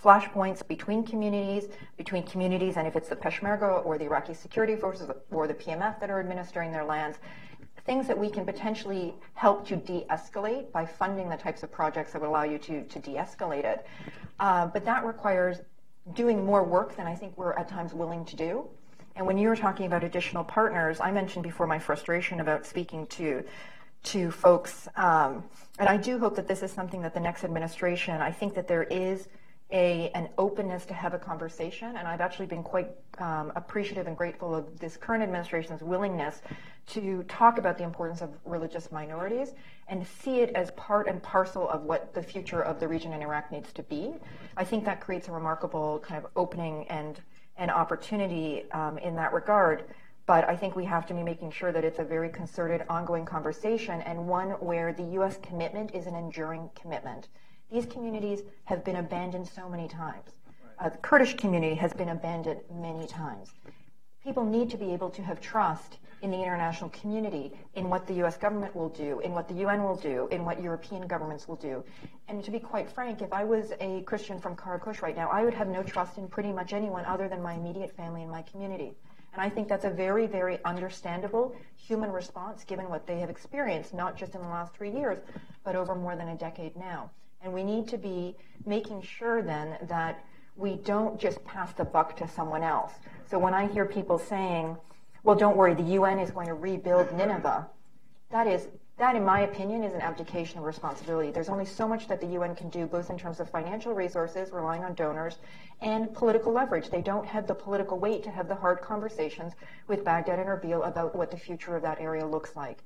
[0.04, 5.10] Flashpoints between communities, between communities, and if it's the Peshmerga or the Iraqi security forces
[5.30, 7.18] or the PMF that are administering their lands,
[7.86, 12.20] things that we can potentially help to de-escalate by funding the types of projects that
[12.20, 13.86] would allow you to, to de-escalate it.
[14.40, 15.62] Uh, but that requires
[16.12, 18.68] doing more work than I think we're at times willing to do.
[19.16, 23.06] And when you were talking about additional partners, I mentioned before my frustration about speaking
[23.08, 23.44] to
[24.02, 25.42] to folks, um,
[25.80, 28.20] and I do hope that this is something that the next administration.
[28.20, 29.26] I think that there is
[29.72, 32.88] a, an openness to have a conversation, and I've actually been quite
[33.18, 36.40] um, appreciative and grateful of this current administration's willingness
[36.88, 39.54] to talk about the importance of religious minorities
[39.88, 43.22] and see it as part and parcel of what the future of the region in
[43.22, 44.14] Iraq needs to be.
[44.56, 47.20] I think that creates a remarkable kind of opening and
[47.58, 49.84] an opportunity um, in that regard.
[50.26, 53.24] But I think we have to be making sure that it's a very concerted, ongoing
[53.24, 55.38] conversation and one where the U.S.
[55.40, 57.28] commitment is an enduring commitment.
[57.70, 60.30] These communities have been abandoned so many times.
[60.78, 63.52] Uh, the Kurdish community has been abandoned many times.
[64.26, 68.14] People need to be able to have trust in the international community, in what the
[68.24, 71.54] US government will do, in what the UN will do, in what European governments will
[71.54, 71.84] do.
[72.26, 75.44] And to be quite frank, if I was a Christian from Karakush right now, I
[75.44, 78.42] would have no trust in pretty much anyone other than my immediate family and my
[78.42, 78.96] community.
[79.32, 83.94] And I think that's a very, very understandable human response given what they have experienced,
[83.94, 85.18] not just in the last three years,
[85.62, 87.10] but over more than a decade now.
[87.42, 90.24] And we need to be making sure then that
[90.56, 92.92] we don't just pass the buck to someone else.
[93.28, 94.76] So when I hear people saying,
[95.22, 97.68] well, don't worry, the UN is going to rebuild Nineveh,
[98.30, 101.30] that is, that in my opinion is an abdication of responsibility.
[101.30, 104.50] There's only so much that the UN can do, both in terms of financial resources,
[104.50, 105.38] relying on donors,
[105.82, 106.88] and political leverage.
[106.88, 109.52] They don't have the political weight to have the hard conversations
[109.88, 112.78] with Baghdad and Erbil about what the future of that area looks like.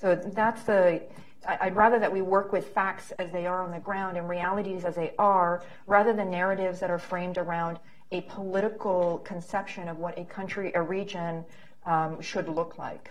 [0.00, 1.02] So that's the,
[1.46, 4.84] I'd rather that we work with facts as they are on the ground and realities
[4.84, 7.78] as they are, rather than narratives that are framed around
[8.12, 11.44] a political conception of what a country, a region
[11.86, 13.10] um, should look like.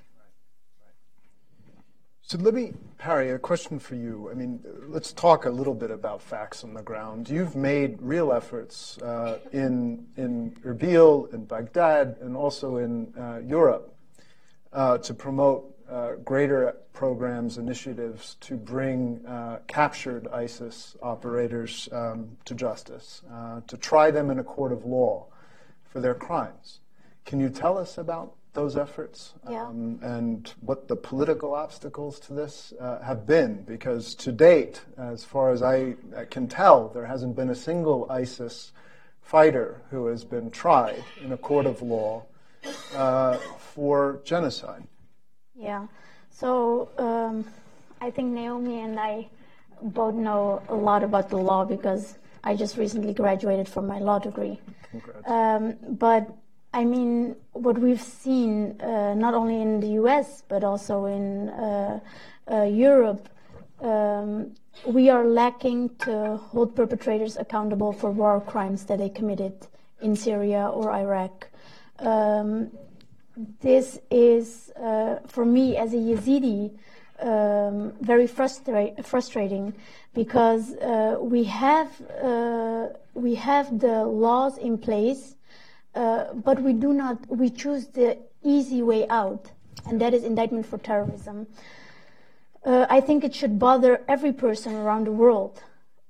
[2.25, 4.29] So let me, Pari, a question for you.
[4.31, 7.29] I mean, let's talk a little bit about facts on the ground.
[7.29, 13.93] You've made real efforts uh, in in Erbil, in Baghdad, and also in uh, Europe
[14.71, 22.55] uh, to promote uh, greater programs, initiatives to bring uh, captured ISIS operators um, to
[22.55, 25.25] justice, uh, to try them in a court of law
[25.86, 26.79] for their crimes.
[27.25, 29.65] Can you tell us about those efforts yeah.
[29.65, 33.63] um, and what the political obstacles to this uh, have been?
[33.63, 35.95] Because to date, as far as I
[36.29, 38.71] can tell, there hasn't been a single ISIS
[39.21, 42.23] fighter who has been tried in a court of law
[42.95, 44.84] uh, for genocide.
[45.56, 45.88] Yeah.
[46.32, 47.45] So um,
[48.01, 49.28] I think Naomi and I
[49.82, 54.20] both know a lot about the law because I just recently graduated from my law
[54.20, 54.60] degree.
[55.26, 56.36] Um, but
[56.74, 61.99] I mean, what we've seen, uh, not only in the US, but also in uh,
[62.51, 63.30] uh, Europe,
[63.82, 64.51] um,
[64.86, 69.54] we are lacking to hold perpetrators accountable for war crimes that they committed
[70.01, 71.47] in Syria or Iraq.
[71.99, 72.72] Um,
[73.61, 76.71] this is, uh, for me as a Yazidi,
[77.19, 79.73] um, very frustra- frustrating
[80.13, 81.89] because uh, we have
[82.21, 85.36] uh, we have the laws in place,
[85.95, 89.51] uh, but we do not we choose the easy way out,
[89.88, 91.47] and that is indictment for terrorism.
[92.65, 95.61] uh, I think it should bother every person around the world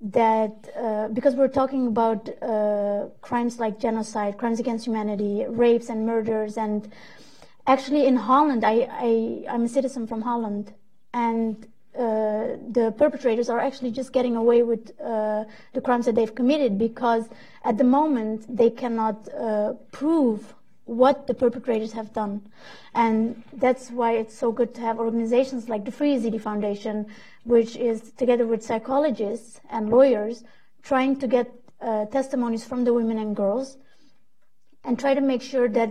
[0.04, 6.06] that uh, because we're talking about uh, crimes like genocide, crimes against humanity, rapes and
[6.06, 6.92] murders, and
[7.66, 10.74] actually in Holland, I, I I'm a citizen from Holland,
[11.14, 16.36] and uh, the perpetrators are actually just getting away with uh, the crimes that they've
[16.36, 17.30] committed because
[17.64, 20.54] at the moment they cannot uh, prove
[20.86, 22.42] what the perpetrators have done.
[22.94, 27.08] And that's why it's so good to have organizations like the Free Yazidi Foundation,
[27.44, 30.44] which is together with psychologists and lawyers
[30.82, 33.78] trying to get uh, testimonies from the women and girls
[34.84, 35.90] and try to make sure that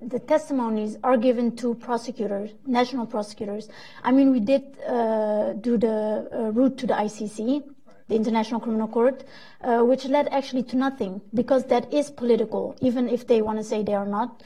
[0.00, 3.68] the testimonies are given to prosecutors, national prosecutors.
[4.02, 7.64] I mean, we did uh, do the uh, route to the ICC,
[8.08, 9.24] the International Criminal Court,
[9.62, 13.64] uh, which led actually to nothing because that is political, even if they want to
[13.64, 14.42] say they are not.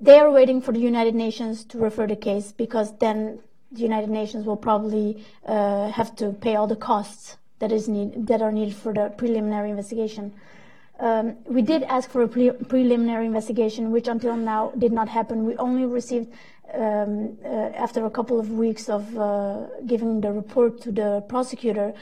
[0.00, 3.40] They are waiting for the United Nations to refer the case because then
[3.72, 8.26] the United Nations will probably uh, have to pay all the costs that is need,
[8.26, 10.32] that are needed for the preliminary investigation.
[10.98, 15.44] Um, we did ask for a pre- preliminary investigation, which until now did not happen.
[15.44, 16.32] We only received,
[16.74, 21.94] um, uh, after a couple of weeks of uh, giving the report to the prosecutor,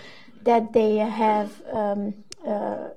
[0.42, 2.14] that they have um,
[2.46, 2.88] uh,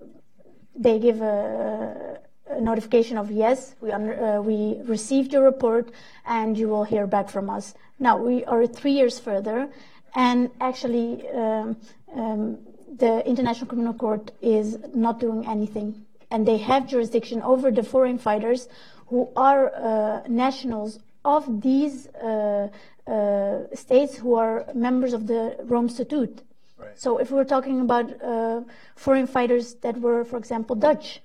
[0.75, 2.19] they give a,
[2.49, 5.91] a, notification of yes, we under, uh, we received your report
[6.25, 7.73] and you will hear back from us.
[8.01, 9.69] Now we are three years further,
[10.13, 11.29] and actually.
[11.29, 11.77] Um,
[12.13, 12.57] um,
[12.97, 18.17] the International Criminal Court is not doing anything, and they have jurisdiction over the foreign
[18.17, 18.67] fighters
[19.07, 22.69] who are uh, nationals of these uh,
[23.07, 26.41] uh, states who are members of the Rome Statute.
[26.77, 26.99] Right.
[26.99, 28.61] So if we're talking about uh,
[28.95, 31.21] foreign fighters that were, for example, Dutch,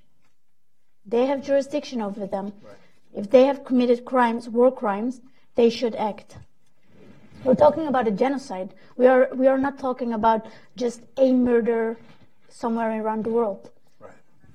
[1.04, 2.52] they have jurisdiction over them.
[2.62, 2.76] Right.
[3.14, 5.20] If they have committed crimes, war crimes,
[5.54, 6.36] they should act.
[7.44, 8.74] We're talking about a genocide.
[8.96, 11.96] We are, we are not talking about just a murder
[12.48, 13.70] somewhere around the world.
[14.00, 14.10] Right.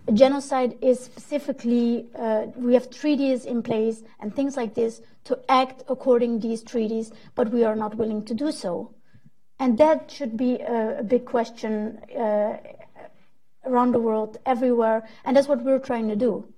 [0.08, 5.40] A genocide is specifically, uh, we have treaties in place and things like this to
[5.48, 8.94] act according these treaties, but we are not willing to do so.
[9.60, 12.58] And that should be a, a big question uh,
[13.64, 15.08] around the world, everywhere.
[15.24, 16.52] And that's what we're trying to do.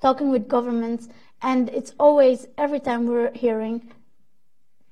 [0.00, 1.08] Talking with governments,
[1.42, 3.92] and it's always, every time we're hearing,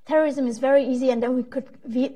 [0.06, 1.68] terrorism is very easy and then we could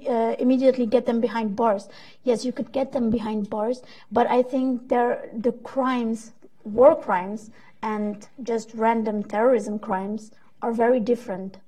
[0.08, 1.88] uh, immediately get them behind bars.
[2.24, 3.82] Yes, you could get them behind bars,
[4.12, 6.32] but I think the crimes,
[6.64, 7.50] war crimes,
[7.82, 10.32] and just random terrorism crimes
[10.62, 11.58] are very different.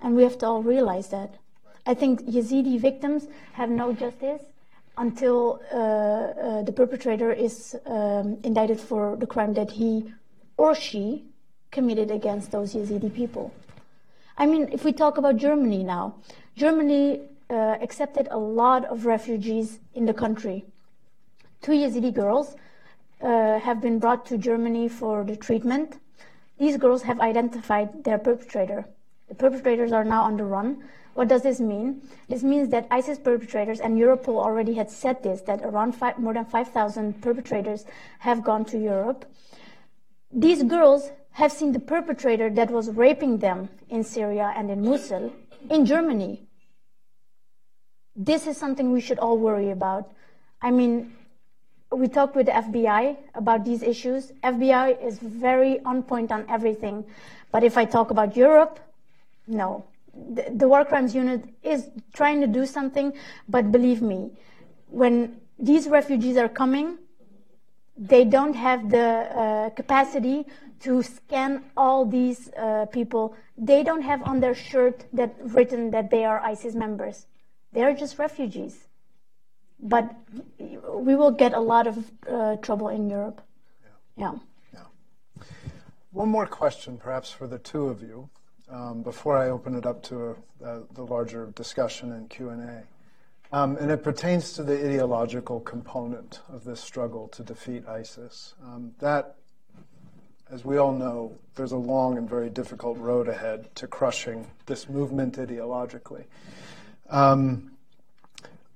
[0.00, 1.34] And we have to all realize that.
[1.86, 4.42] I think Yazidi victims have no justice
[4.98, 10.12] until uh, uh, the perpetrator is um, indicted for the crime that he
[10.56, 11.24] or she
[11.70, 13.52] committed against those Yazidi people.
[14.38, 16.14] I mean, if we talk about Germany now,
[16.56, 20.64] Germany uh, accepted a lot of refugees in the country.
[21.60, 22.54] Two Yazidi girls
[23.20, 25.98] uh, have been brought to Germany for the treatment.
[26.56, 28.84] These girls have identified their perpetrator.
[29.28, 30.84] The perpetrators are now on the run.
[31.14, 32.02] What does this mean?
[32.28, 36.32] This means that ISIS perpetrators, and Europol already had said this, that around five, more
[36.32, 37.84] than 5,000 perpetrators
[38.20, 39.24] have gone to Europe.
[40.30, 45.32] These girls have seen the perpetrator that was raping them in Syria and in Mosul
[45.70, 46.42] in Germany.
[48.16, 50.10] This is something we should all worry about.
[50.60, 51.12] I mean,
[51.92, 54.32] we talked with the FBI about these issues.
[54.42, 57.04] FBI is very on point on everything.
[57.52, 58.80] But if I talk about Europe,
[59.46, 59.84] no.
[60.14, 63.12] The, the War Crimes Unit is trying to do something,
[63.48, 64.32] but believe me,
[64.88, 66.98] when these refugees are coming,
[67.96, 70.46] they don't have the uh, capacity
[70.80, 73.36] to scan all these uh, people.
[73.56, 77.26] They don't have on their shirt that written that they are ISIS members.
[77.72, 78.86] They are just refugees.
[79.80, 80.14] But
[80.58, 83.40] we will get a lot of uh, trouble in Europe.
[84.16, 84.32] Yeah.
[84.32, 84.38] yeah.
[84.74, 85.44] yeah.
[86.12, 88.28] One more question, perhaps, for the two of you,
[88.68, 92.82] um, before I open it up to uh, the larger discussion and Q and A.
[93.50, 98.54] Um, and it pertains to the ideological component of this struggle to defeat ISIS.
[98.62, 99.36] Um, that
[100.50, 104.88] as we all know, there's a long and very difficult road ahead to crushing this
[104.88, 106.24] movement ideologically.
[107.10, 107.72] Um,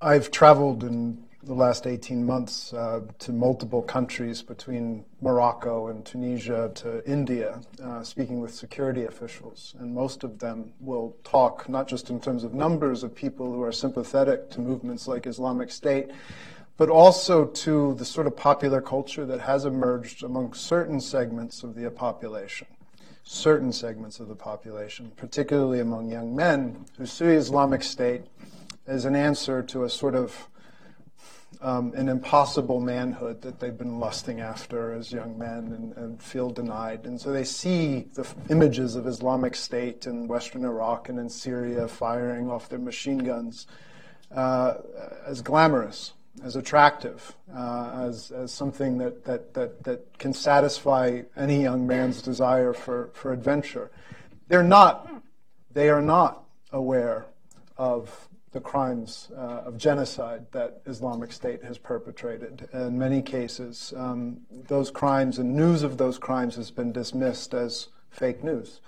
[0.01, 6.71] I've traveled in the last 18 months uh, to multiple countries between Morocco and Tunisia
[6.75, 9.75] to India, uh, speaking with security officials.
[9.79, 13.61] And most of them will talk not just in terms of numbers of people who
[13.63, 16.11] are sympathetic to movements like Islamic State,
[16.77, 21.75] but also to the sort of popular culture that has emerged among certain segments of
[21.75, 22.67] the population,
[23.23, 28.23] certain segments of the population, particularly among young men who see Islamic State
[28.87, 30.47] as an answer to a sort of
[31.61, 36.49] um, an impossible manhood that they've been lusting after as young men and, and feel
[36.49, 37.05] denied.
[37.05, 41.87] And so they see the images of Islamic State in Western Iraq and in Syria
[41.87, 43.67] firing off their machine guns
[44.31, 44.75] uh,
[45.25, 51.61] as glamorous, as attractive, uh, as, as something that, that, that, that can satisfy any
[51.61, 53.91] young man's desire for, for adventure.
[54.47, 55.09] They're not,
[55.71, 57.27] they are not aware
[57.77, 62.69] of the crimes uh, of genocide that Islamic State has perpetrated.
[62.71, 67.87] In many cases, um, those crimes and news of those crimes has been dismissed as
[68.11, 68.79] fake news.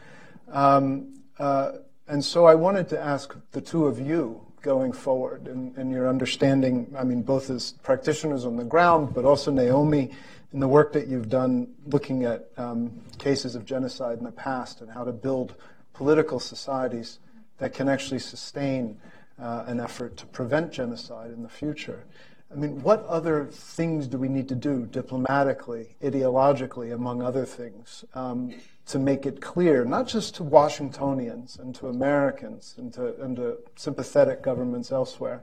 [0.51, 1.73] Um, uh,
[2.07, 6.91] and so I wanted to ask the two of you going forward in, your understanding,
[6.97, 10.09] I mean, both as practitioners on the ground, but also Naomi,
[10.53, 14.81] in the work that you've done looking at um, cases of genocide in the past
[14.81, 15.53] and how to build
[15.93, 17.19] political societies
[17.59, 18.99] that can actually sustain
[19.39, 22.03] uh, an effort to prevent genocide in the future.
[22.51, 28.03] I mean, what other things do we need to do diplomatically, ideologically, among other things,
[28.15, 28.51] um,
[28.87, 33.57] to make it clear, not just to Washingtonians and to Americans and to, and to
[33.75, 35.41] sympathetic governments elsewhere,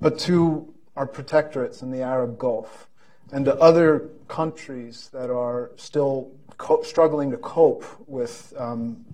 [0.00, 2.88] but to our protectorates in the Arab Gulf
[3.32, 9.04] and to other countries that are still co- struggling to cope with um,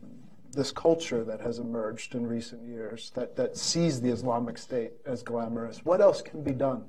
[0.52, 5.22] this culture that has emerged in recent years that, that sees the Islamic State as
[5.22, 5.84] glamorous.
[5.84, 6.84] What else can be done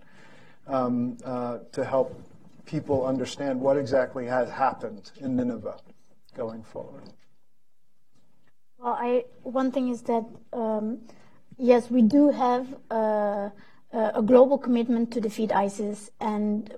[0.67, 2.19] um, uh, to help
[2.65, 5.77] people understand what exactly has happened in Nineveh
[6.35, 7.03] going forward?
[8.77, 10.99] Well, I, one thing is that, um,
[11.57, 13.49] yes, we do have uh,
[13.93, 16.73] a global commitment to defeat ISIS, and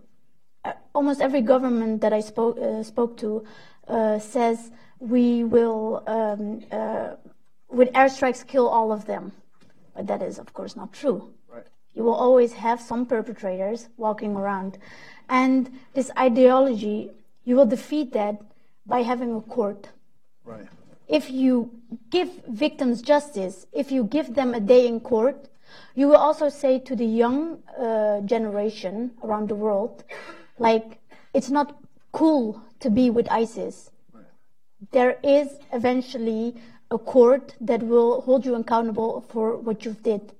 [0.63, 3.43] uh, almost every government that I spoke, uh, spoke to
[3.87, 7.15] uh, says we will, um, uh,
[7.69, 9.31] with airstrikes, kill all of them.
[9.95, 11.33] But that is, of course, not true.
[11.47, 11.65] Right.
[11.93, 14.77] You will always have some perpetrators walking around.
[15.29, 17.11] And this ideology,
[17.45, 18.41] you will defeat that
[18.85, 19.89] by having a court.
[20.43, 20.67] Right.
[21.07, 21.71] If you
[22.09, 25.49] give victims justice, if you give them a day in court,
[25.95, 30.03] you will also say to the young uh, generation around the world,
[30.57, 30.99] like,
[31.33, 31.77] it's not
[32.11, 33.91] cool to be with ISIS
[34.91, 36.55] there is eventually
[36.91, 40.33] a court that will hold you accountable for what you've did.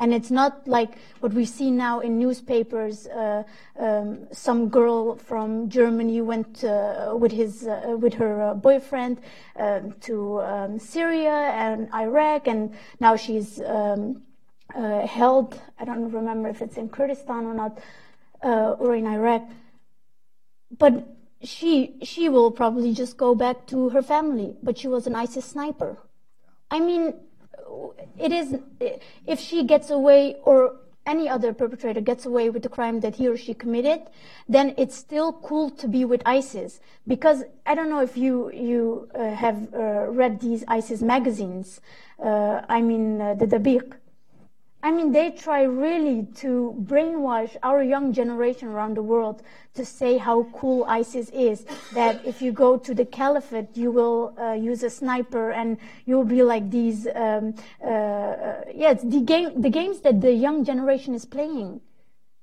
[0.00, 3.06] And it's not like what we see now in newspapers.
[3.06, 3.44] Uh,
[3.78, 9.20] um, some girl from Germany went uh, with his uh, with her uh, boyfriend
[9.56, 14.22] um, to um, Syria and Iraq, and now she's um,
[14.74, 15.60] uh, held.
[15.78, 17.78] I don't remember if it's in Kurdistan or not,
[18.42, 19.42] uh, or in Iraq.
[20.78, 21.06] But
[21.42, 25.44] she she will probably just go back to her family but she was an isis
[25.44, 25.96] sniper
[26.70, 27.14] i mean
[28.18, 28.58] it is
[29.26, 33.26] if she gets away or any other perpetrator gets away with the crime that he
[33.26, 34.02] or she committed
[34.48, 36.80] then it's still cool to be with isis.
[37.06, 41.80] Because i don't know if you you uh, have uh, read these isis magazines
[42.22, 43.94] uh, i mean uh, the Dabiq
[44.82, 49.42] I mean, they try really to brainwash our young generation around the world
[49.74, 51.66] to say how cool ISIS is.
[51.92, 55.76] That if you go to the caliphate, you will uh, use a sniper and
[56.06, 57.06] you'll be like these.
[57.14, 57.54] Um,
[57.84, 61.82] uh, yeah, it's the game, the games that the young generation is playing.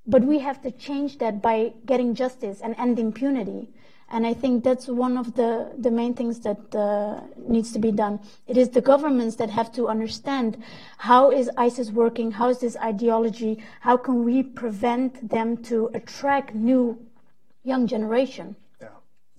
[0.06, 3.68] But we have to change that by getting justice and end impunity.
[4.10, 7.92] And I think that's one of the, the main things that uh, needs to be
[7.92, 8.22] done.
[8.48, 10.64] It is the governments that have to understand
[10.98, 16.56] how is ISIS working, how is this ideology, how can we prevent them to attract
[16.56, 16.98] new
[17.68, 18.56] young generation.
[18.82, 18.88] Yeah,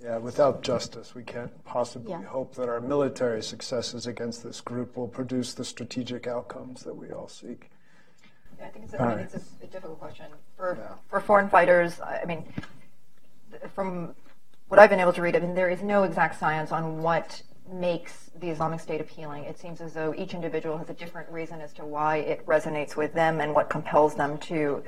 [0.00, 0.18] yeah.
[0.18, 2.22] Without justice, we can't possibly yeah.
[2.22, 7.10] hope that our military successes against this group will produce the strategic outcomes that we
[7.10, 7.70] all seek.
[8.58, 10.94] Yeah, I think it's a, I mean, it's a, a, difficult question for yeah.
[11.08, 12.00] for foreign fighters.
[12.00, 12.44] I mean,
[13.74, 14.14] from
[14.68, 17.42] what I've been able to read, I mean, there is no exact science on what
[17.72, 19.44] makes the Islamic State appealing.
[19.44, 22.96] It seems as though each individual has a different reason as to why it resonates
[22.96, 24.82] with them and what compels them to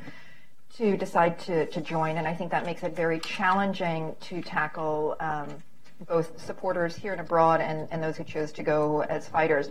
[0.77, 2.17] to decide to, to join.
[2.17, 5.49] And I think that makes it very challenging to tackle um,
[6.07, 9.69] both supporters here and abroad and, and those who chose to go as fighters.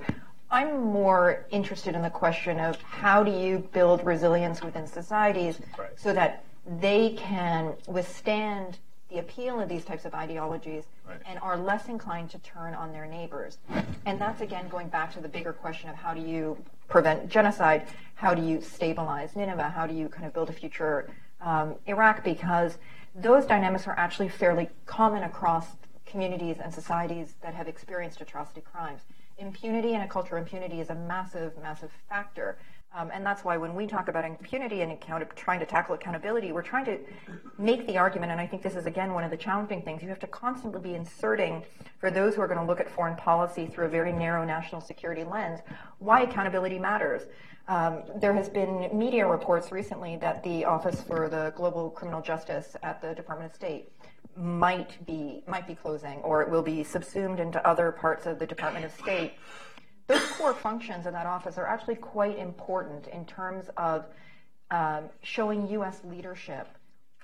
[0.52, 5.90] I'm more interested in the question of how do you build resilience within societies right.
[5.96, 6.44] so that
[6.82, 8.78] they can withstand
[9.10, 11.20] the appeal of these types of ideologies right.
[11.26, 13.58] and are less inclined to turn on their neighbors.
[14.06, 16.58] And that's again going back to the bigger question of how do you
[16.88, 17.88] prevent genocide?
[18.16, 19.70] How do you stabilize Nineveh?
[19.70, 21.10] How do you kind of build a future
[21.42, 22.24] um, Iraq?
[22.24, 22.78] Because
[23.16, 25.68] those dynamics are actually fairly common across
[26.06, 29.02] communities and societies that have experienced atrocity crimes.
[29.38, 32.58] Impunity and a culture of impunity is a massive, massive factor.
[32.96, 36.52] Um, and that's why when we talk about impunity and account- trying to tackle accountability,
[36.52, 36.98] we're trying to
[37.60, 40.02] make the argument, and I think this is again one of the challenging things.
[40.02, 41.64] You have to constantly be inserting,
[42.00, 44.82] for those who are going to look at foreign policy through a very narrow national
[44.82, 45.60] security lens,
[46.00, 47.24] why accountability matters.
[47.68, 52.76] Um, there has been media reports recently that the Office for the Global Criminal Justice
[52.82, 53.92] at the Department of State
[54.36, 58.48] might be might be closing, or it will be subsumed into other parts of the
[58.48, 59.34] Department of State
[60.10, 64.06] those core functions in that office are actually quite important in terms of
[64.72, 66.02] um, showing U.S.
[66.04, 66.68] leadership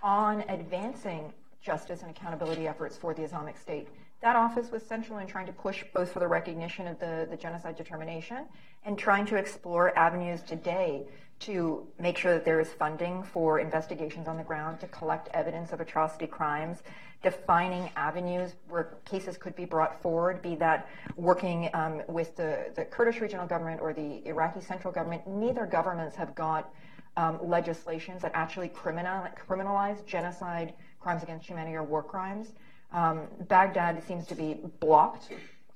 [0.04, 3.88] on advancing justice and accountability efforts for the Islamic State.
[4.26, 7.38] That office was central in trying to push both for the recognition of the, the
[7.38, 8.48] genocide determination
[8.84, 11.06] and trying to explore avenues today
[11.42, 15.74] to make sure that there is funding for investigations on the ground to collect evidence
[15.74, 16.82] of atrocity crimes,
[17.22, 22.86] defining avenues where cases could be brought forward, be that working um, with the, the
[22.86, 25.28] Kurdish regional government or the Iraqi central government.
[25.28, 26.74] Neither governments have got
[27.16, 32.54] um, legislations that actually criminal, criminalize genocide, crimes against humanity, or war crimes.
[32.96, 35.30] Um, Baghdad seems to be blocked.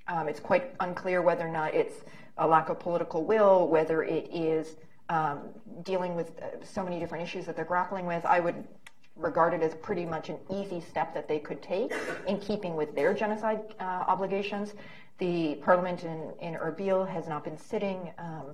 [0.08, 1.96] Um, it's quite unclear whether or not it's
[2.38, 4.78] a lack of political will, whether it is
[5.10, 5.42] um,
[5.84, 8.26] dealing with uh, so many different issues that they're grappling with.
[8.26, 8.64] I would
[9.18, 11.92] regard it as pretty much an easy step that they could take
[12.26, 14.74] in keeping with their genocide uh, obligations.
[15.18, 18.46] The parliament in, in Erbil has not been sitting um,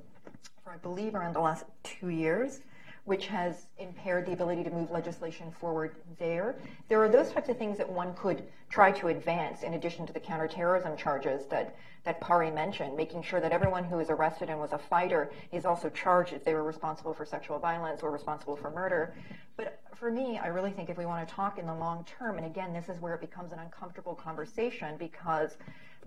[0.64, 2.62] for, I believe, around the last two years
[3.06, 6.56] which has impaired the ability to move legislation forward there.
[6.90, 10.14] There are those types of things that one could try to advance in addition to
[10.14, 14.60] the counterterrorism charges that, that Pari mentioned, making sure that everyone who is arrested and
[14.60, 18.56] was a fighter is also charged if they were responsible for sexual violence or responsible
[18.56, 19.14] for murder.
[19.56, 22.38] But for me, I really think if we want to talk in the long term,
[22.38, 25.58] and again, this is where it becomes an uncomfortable conversation because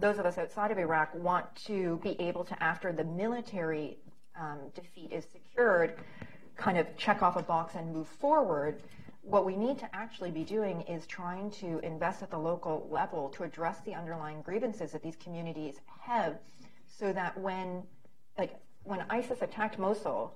[0.00, 3.98] those of us outside of Iraq want to be able to, after the military
[4.38, 5.94] um, defeat is secured,
[6.58, 8.82] kind of check off a box and move forward.
[9.22, 13.30] What we need to actually be doing is trying to invest at the local level
[13.30, 16.38] to address the underlying grievances that these communities have
[16.86, 17.82] so that when
[18.36, 20.34] like when ISIS attacked Mosul,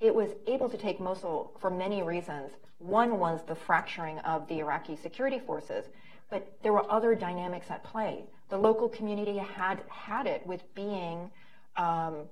[0.00, 2.52] it was able to take Mosul for many reasons.
[2.78, 5.86] One was the fracturing of the Iraqi security forces,
[6.30, 8.24] but there were other dynamics at play.
[8.48, 11.30] The local community had had it with being
[11.76, 12.28] um,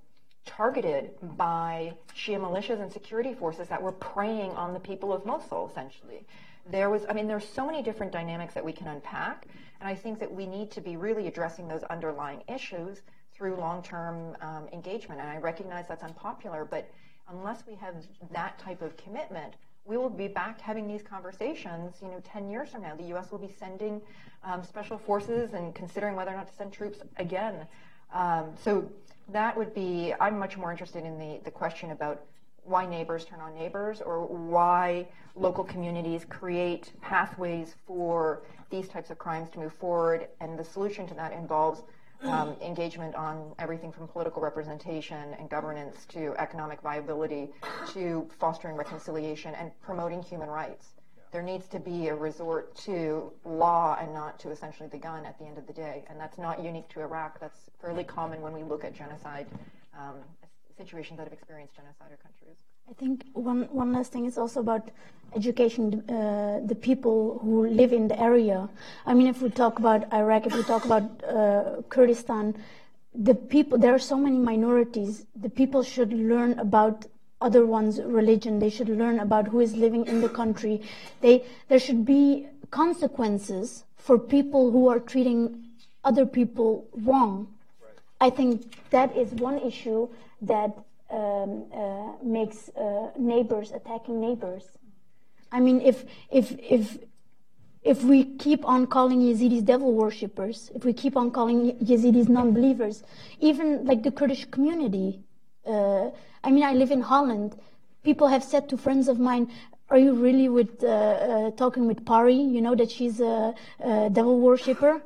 [0.46, 5.68] targeted by Shia militias and security forces that were preying on the people of Mosul,
[5.70, 6.26] essentially.
[6.70, 9.46] There was, I mean, there's so many different dynamics that we can unpack,
[9.80, 13.02] and I think that we need to be really addressing those underlying issues
[13.34, 15.20] through long-term um, engagement.
[15.20, 16.90] And I recognize that's unpopular, but
[17.30, 17.94] unless we have
[18.32, 22.70] that type of commitment, we will be back having these conversations, you know, 10 years
[22.70, 22.94] from now.
[22.94, 23.30] The U.S.
[23.30, 24.00] will be sending
[24.44, 27.66] um, special forces and considering whether or not to send troops again.
[28.12, 28.90] Um, so
[29.32, 32.22] that would be, I'm much more interested in the, the question about
[32.64, 39.18] why neighbors turn on neighbors or why local communities create pathways for these types of
[39.18, 40.28] crimes to move forward.
[40.40, 41.82] And the solution to that involves
[42.22, 47.50] um, engagement on everything from political representation and governance to economic viability
[47.92, 50.99] to fostering reconciliation and promoting human rights
[51.32, 55.38] there needs to be a resort to law and not to essentially the gun at
[55.38, 56.04] the end of the day.
[56.08, 57.38] And that's not unique to Iraq.
[57.38, 59.46] That's fairly common when we look at genocide
[59.96, 60.16] um,
[60.76, 62.56] situations that have experienced genocide or countries.
[62.88, 64.90] I think one, one last thing is also about
[65.36, 68.68] education uh, the people who live in the area.
[69.06, 72.56] I mean, if we talk about Iraq, if we talk about uh, Kurdistan,
[73.14, 75.26] the people, there are so many minorities.
[75.36, 77.06] The people should learn about
[77.40, 78.58] other one's religion.
[78.58, 80.82] They should learn about who is living in the country.
[81.20, 85.64] They, there should be consequences for people who are treating
[86.04, 87.48] other people wrong.
[87.82, 87.92] Right.
[88.20, 90.08] I think that is one issue
[90.42, 90.76] that
[91.10, 94.64] um, uh, makes uh, neighbors attacking neighbors.
[95.52, 96.98] I mean, if if if
[97.82, 103.02] if we keep on calling Yazidis devil worshippers, if we keep on calling Yazidis non-believers,
[103.40, 105.20] even like the Kurdish community,
[105.66, 106.10] uh,
[106.42, 107.56] I mean, I live in Holland.
[108.02, 109.50] People have said to friends of mine,
[109.90, 112.34] "Are you really with uh, uh, talking with Pari?
[112.34, 115.02] You know that she's a, a, devil worshipper."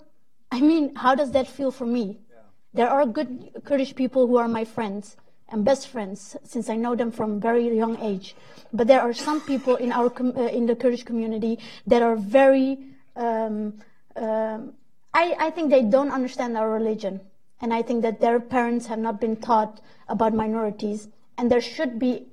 [0.52, 2.18] I mean, how does that feel for me?
[2.30, 2.36] Yeah.
[2.74, 5.16] There are good Kurdish people who are my friends
[5.48, 8.36] and best friends since I know them from very young age.
[8.72, 12.16] But there are some people in our com- uh, in the Kurdish community that are
[12.16, 12.78] very.
[13.16, 13.80] Um,
[14.16, 14.74] um,
[15.14, 17.20] I, I think they don't understand our religion.
[17.60, 21.08] And I think that their parents have not been taught about minorities.
[21.36, 22.26] And there should be,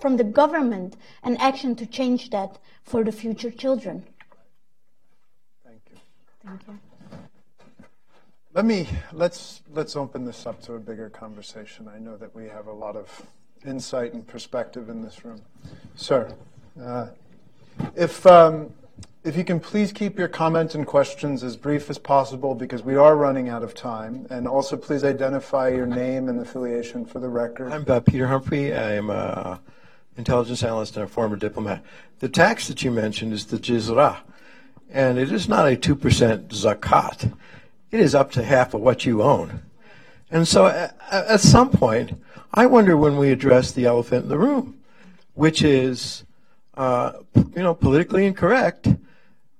[0.00, 4.04] from the government, an action to change that for the future children.
[5.64, 5.96] Thank you.
[6.44, 6.78] Thank you.
[8.54, 11.86] Let me let's let's open this up to a bigger conversation.
[11.86, 13.26] I know that we have a lot of
[13.64, 15.42] insight and perspective in this room.
[15.94, 16.34] Sir,
[16.80, 17.08] uh,
[17.94, 18.72] if, um,
[19.28, 22.96] if you can please keep your comments and questions as brief as possible because we
[22.96, 24.26] are running out of time.
[24.30, 27.70] And also please identify your name and affiliation for the record.
[27.70, 28.72] I'm uh, Peter Humphrey.
[28.72, 29.58] I am an
[30.16, 31.84] intelligence analyst and a former diplomat.
[32.20, 34.16] The tax that you mentioned is the jizya,
[34.90, 37.36] and it is not a 2% zakat.
[37.90, 39.60] It is up to half of what you own.
[40.30, 42.18] And so at, at some point,
[42.54, 44.78] I wonder when we address the elephant in the room,
[45.34, 46.24] which is,
[46.78, 48.88] uh, you know, politically incorrect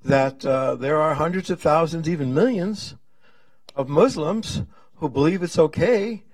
[0.05, 2.95] that uh, there are hundreds of thousands, even millions,
[3.75, 4.63] of Muslims
[4.97, 6.25] who believe it's okay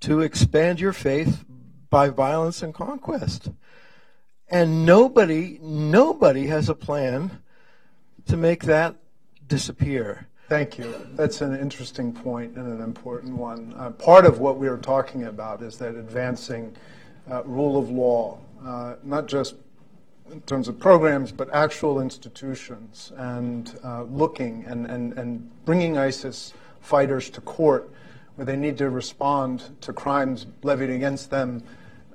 [0.00, 1.44] to expand your faith
[1.88, 3.50] by violence and conquest.
[4.48, 7.42] And nobody, nobody has a plan
[8.26, 8.96] to make that
[9.46, 10.26] disappear.
[10.48, 10.94] Thank you.
[11.12, 13.72] That's an interesting point and an important one.
[13.76, 16.76] Uh, part of what we are talking about is that advancing
[17.30, 19.54] uh, rule of law, uh, not just
[20.30, 26.54] in terms of programs, but actual institutions, and uh, looking and, and, and bringing ISIS
[26.80, 27.90] fighters to court
[28.36, 31.62] where they need to respond to crimes levied against them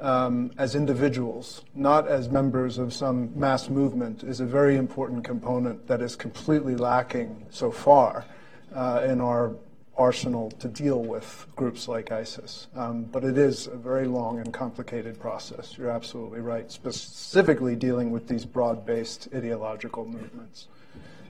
[0.02, 5.88] um, as individuals, not as members of some mass movement, is a very important component
[5.88, 8.26] that is completely lacking so far
[8.74, 9.56] uh, in our
[9.98, 12.68] arsenal to deal with groups like ISIS.
[12.76, 15.78] Um, but it is a very long and complicated process.
[15.78, 20.68] You're absolutely right, specifically dealing with these broad based ideological movements.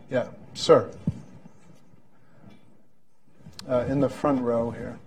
[0.10, 0.90] Yeah, sir.
[3.68, 5.00] Uh, in the front row here.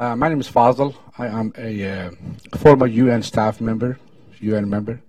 [0.00, 0.94] Uh, my name is Fazal.
[1.18, 2.10] I am a uh,
[2.56, 3.98] former UN staff member,
[4.40, 5.02] UN member.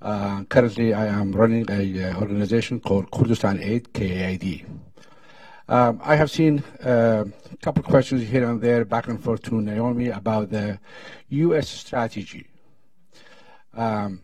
[0.00, 4.66] Uh, currently, I am running an uh, organization called Kurdistan Aid, KAID.
[5.68, 9.42] Um, I have seen uh, a couple of questions here and there, back and forth
[9.42, 10.78] to Naomi about the
[11.30, 11.68] U.S.
[11.68, 12.46] strategy.
[13.74, 14.20] Um,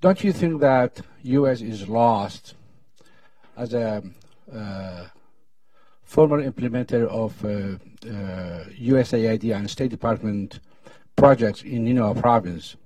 [0.00, 1.60] don't you think that U.S.
[1.60, 2.54] is lost
[3.56, 4.02] as a
[4.54, 5.06] uh,
[6.02, 7.48] former implementer of uh,
[8.08, 10.60] uh, USAID and State Department
[11.16, 12.76] projects in Nineveh province,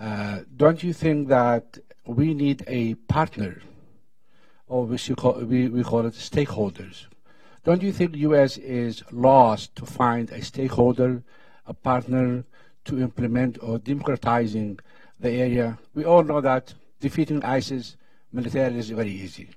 [0.00, 3.60] uh, don't you think that we need a partner,
[4.66, 7.06] or we, call, we, we call it stakeholders?
[7.64, 8.56] Don't you think the U.S.
[8.56, 11.22] is lost to find a stakeholder,
[11.66, 12.44] a partner
[12.86, 14.78] to implement or democratizing
[15.20, 15.78] the area?
[15.94, 17.96] We all know that defeating ISIS
[18.32, 19.50] militarily is very easy,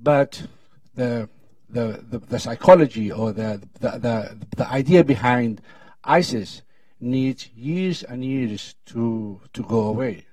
[0.00, 0.46] but
[0.94, 1.28] the
[1.74, 5.60] the, the, the psychology or the, the, the, the idea behind
[6.04, 6.62] ISIS
[7.04, 10.26] needs years and years to, to go away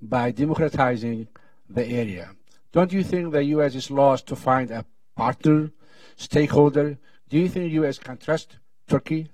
[0.00, 1.28] by democratizing
[1.68, 2.30] the area.
[2.72, 3.74] Don't you think the U.S.
[3.74, 4.84] is lost to find a
[5.16, 5.70] partner,
[6.16, 6.98] stakeholder?
[7.28, 7.98] Do you think the U.S.
[7.98, 9.28] can trust Turkey,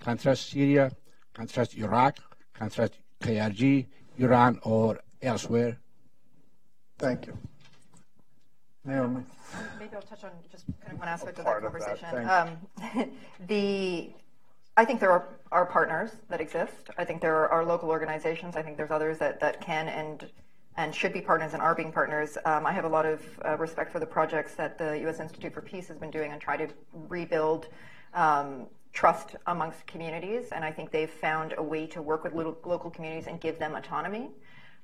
[0.00, 0.90] can trust Syria,
[1.32, 2.18] can trust Iraq,
[2.54, 3.86] can trust KRG,
[4.18, 5.78] Iran, or elsewhere?
[6.98, 7.38] Thank you.
[8.84, 9.22] Naomi.
[9.78, 12.04] Maybe I'll touch on just kind of one aspect of that conversation.
[12.06, 12.48] Of that.
[12.94, 13.10] Um,
[13.46, 14.10] the
[14.76, 16.90] I think there are, are partners that exist.
[16.98, 18.56] I think there are local organizations.
[18.56, 20.30] I think there's others that, that can and
[20.76, 22.36] and should be partners and are being partners.
[22.44, 25.20] Um, I have a lot of uh, respect for the projects that the U.S.
[25.20, 27.68] Institute for Peace has been doing and try to rebuild
[28.12, 30.46] um, trust amongst communities.
[30.50, 33.58] And I think they've found a way to work with little, local communities and give
[33.58, 34.30] them autonomy,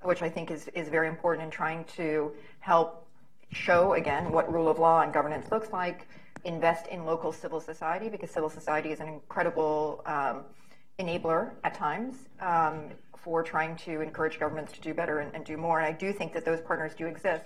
[0.02, 3.06] which I think is, is very important in trying to help
[3.50, 6.06] show, again, what rule of law and governance looks like,
[6.44, 10.44] invest in local civil society because civil society is an incredible um,
[10.98, 12.84] enabler at times um,
[13.16, 15.78] for trying to encourage governments to do better and, and, do more.
[15.78, 17.44] And I do think that those partners do exist.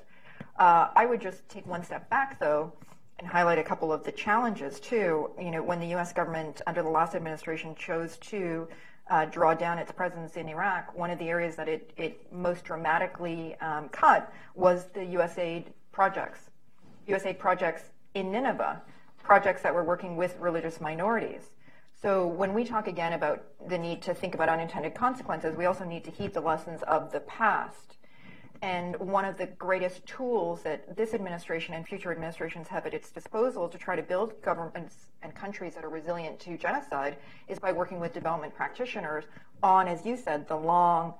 [0.58, 2.72] Uh, I would just take one step back, though,
[3.18, 5.30] and highlight a couple of the challenges too.
[5.40, 6.12] You know, when the U.S.
[6.12, 8.68] government under the last administration chose to
[9.10, 12.64] uh, draw down its presence in Iraq, one of the areas that it, it most
[12.64, 16.50] dramatically um, cut was the USAID projects.
[17.08, 18.82] USAID projects in Nineveh,
[19.22, 21.50] projects that were working with religious minorities.
[22.00, 25.84] So when we talk again about the need to think about unintended consequences, we also
[25.84, 27.96] need to heed the lessons of the past.
[28.62, 33.10] And one of the greatest tools that this administration and future administrations have at its
[33.10, 37.16] disposal to try to build governments and countries that are resilient to genocide
[37.48, 39.24] is by working with development practitioners
[39.62, 41.14] on, as you said, the long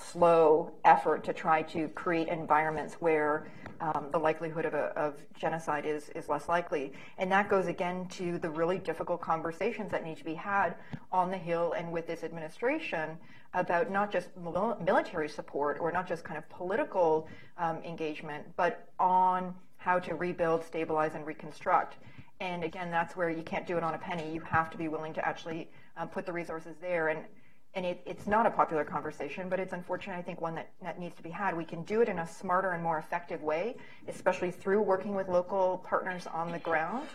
[0.00, 3.46] slow effort to try to create environments where
[3.80, 6.92] um, the likelihood of, a, of genocide is, is less likely.
[7.18, 10.74] And that goes again to the really difficult conversations that need to be had
[11.12, 13.16] on the Hill and with this administration
[13.54, 17.26] about not just military support or not just kind of political
[17.58, 21.96] um, engagement, but on how to rebuild, stabilize, and reconstruct.
[22.40, 24.32] and again, that's where you can't do it on a penny.
[24.32, 27.08] You have to be willing to actually um, put the resources there.
[27.08, 27.20] And
[27.74, 30.98] and it, it's not a popular conversation, but it's unfortunate, I think, one that, that
[30.98, 31.56] needs to be had.
[31.56, 33.76] We can do it in a smarter and more effective way,
[34.08, 37.06] especially through working with local partners on the ground.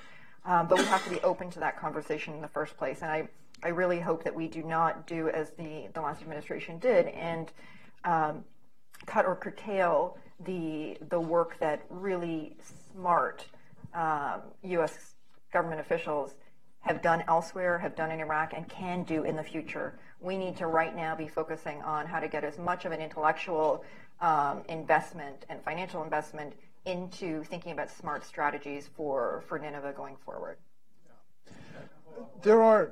[0.45, 3.01] Um, but we have to be open to that conversation in the first place.
[3.01, 3.27] And I,
[3.63, 7.51] I really hope that we do not do as the, the last administration did and
[8.05, 8.45] um,
[9.05, 12.55] cut or curtail the, the work that really
[12.93, 13.45] smart
[13.93, 15.15] um, U.S.
[15.51, 16.35] government officials
[16.81, 19.97] have done elsewhere, have done in Iraq, and can do in the future.
[20.19, 23.01] We need to right now be focusing on how to get as much of an
[23.01, 23.83] intellectual
[24.21, 26.53] um, investment and financial investment
[26.85, 30.57] into thinking about smart strategies for, for Nineveh going forward.
[32.41, 32.91] There are.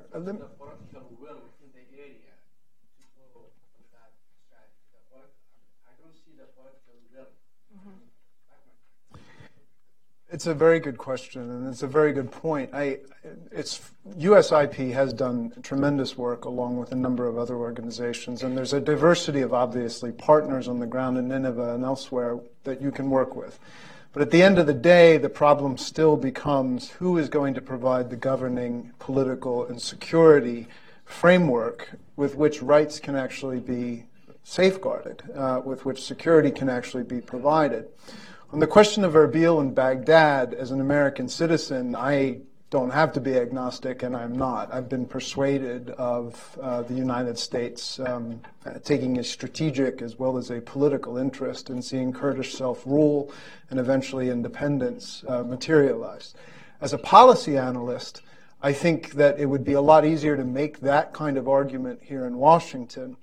[10.34, 12.70] It's a very good question, and it's a very good point.
[12.72, 12.98] I,
[13.52, 18.72] it's USIP has done tremendous work along with a number of other organizations, and there's
[18.72, 23.10] a diversity of obviously partners on the ground in Nineveh and elsewhere that you can
[23.10, 23.60] work with.
[24.12, 27.60] But at the end of the day, the problem still becomes who is going to
[27.60, 30.66] provide the governing political and security
[31.04, 34.06] framework with which rights can actually be
[34.42, 37.86] safeguarded, uh, with which security can actually be provided.
[38.54, 42.38] On the question of Erbil and Baghdad, as an American citizen, I
[42.70, 44.72] don't have to be agnostic, and I'm not.
[44.72, 48.40] I've been persuaded of uh, the United States um,
[48.84, 53.32] taking a strategic as well as a political interest in seeing Kurdish self rule
[53.70, 56.36] and eventually independence uh, materialize.
[56.80, 58.22] As a policy analyst,
[58.62, 62.04] I think that it would be a lot easier to make that kind of argument
[62.04, 63.16] here in Washington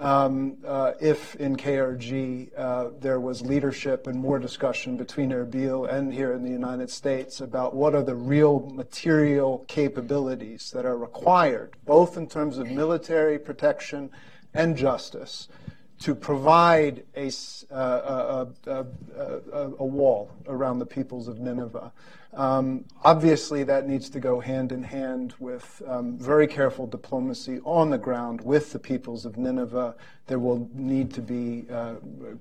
[0.00, 6.12] um, uh, if in KRG uh, there was leadership and more discussion between Erbil and
[6.12, 11.74] here in the United States about what are the real material capabilities that are required,
[11.84, 14.10] both in terms of military protection
[14.54, 15.48] and justice,
[16.00, 17.30] to provide a,
[17.70, 18.86] uh, a, a,
[19.78, 21.92] a, wall around the peoples of Nineveh.
[22.32, 27.90] Um, obviously, that needs to go hand in hand with um, very careful diplomacy on
[27.90, 29.94] the ground with the peoples of Nineveh.
[30.26, 31.96] There will need to be uh,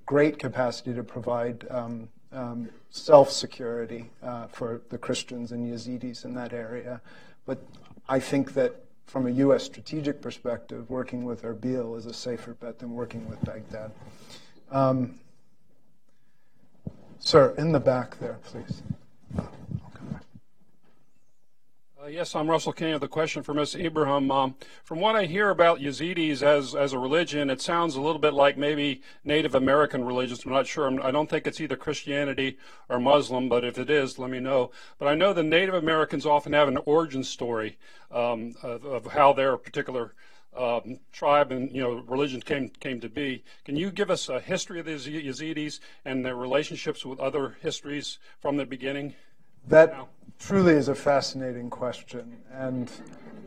[0.06, 6.34] great capacity to provide um, um self security uh, for the Christians and Yazidis in
[6.36, 7.02] that area.
[7.46, 7.60] But
[8.08, 9.64] I think that from a U.S.
[9.64, 13.92] strategic perspective, working with Erbil is a safer bet than working with Baghdad.
[14.72, 15.20] Um,
[17.18, 18.84] sir, in the back there, please.
[22.10, 22.98] Uh, yes, I'm Russell King.
[22.98, 23.76] The question for Ms.
[23.76, 24.32] Ibrahim.
[24.32, 28.18] Um, from what I hear about Yazidis as, as a religion, it sounds a little
[28.18, 30.44] bit like maybe Native American religions.
[30.44, 30.88] I'm not sure.
[30.88, 32.58] I'm, I do not think it's either Christianity
[32.90, 34.72] or Muslim, but if it is, let me know.
[34.98, 37.78] But I know the Native Americans often have an origin story
[38.10, 40.16] um, of, of, how their particular
[40.58, 43.44] um, tribe and you know religion came came to be.
[43.66, 48.18] Can you give us a history of the Yazidis and their relationships with other histories
[48.40, 49.14] from the beginning?
[49.68, 49.94] That
[50.40, 52.90] truly is a fascinating question and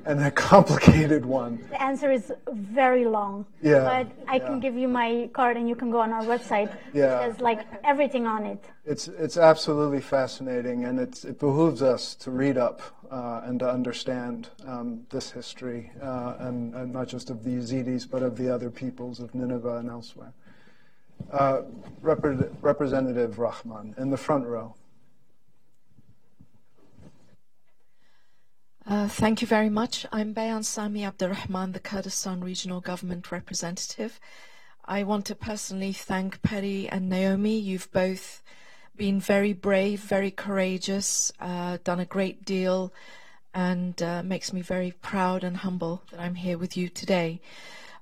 [0.04, 1.64] and a complicated one.
[1.70, 3.46] The answer is very long.
[3.62, 4.04] Yeah.
[4.04, 4.46] But I yeah.
[4.46, 6.76] can give you my card and you can go on our website.
[6.92, 7.18] Yeah.
[7.18, 8.64] There's like everything on it.
[8.84, 13.70] It's it's absolutely fascinating and it's, it behooves us to read up uh, and to
[13.70, 18.52] understand um, this history uh, and, and, not just of the Yazidis but of the
[18.52, 20.32] other peoples of Nineveh and elsewhere.
[21.30, 21.62] Uh,
[22.00, 24.74] Rep- Representative Rahman in the front row.
[28.84, 30.04] Uh, thank you very much.
[30.10, 34.18] I'm Bayan Sami Abdurrahman, the Kurdistan Regional Government Representative.
[34.84, 37.56] I want to personally thank Pari and Naomi.
[37.56, 38.42] You've both
[38.96, 42.92] been very brave, very courageous, uh, done a great deal,
[43.54, 47.40] and uh, makes me very proud and humble that I'm here with you today.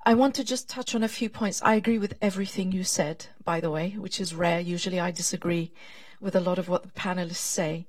[0.06, 1.60] I want to just touch on a few points.
[1.62, 4.60] I agree with everything you said, by the way, which is rare.
[4.60, 5.72] Usually I disagree
[6.20, 7.86] with a lot of what the panelists say.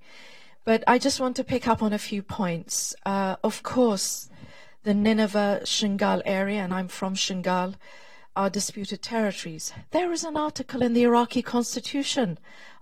[0.63, 2.95] But I just want to pick up on a few points.
[3.05, 4.29] Uh, of course,
[4.83, 7.75] the Nineveh Shingal area, and I'm from Shingal,
[8.35, 9.73] are disputed territories.
[9.89, 12.37] There is an article in the Iraqi constitution,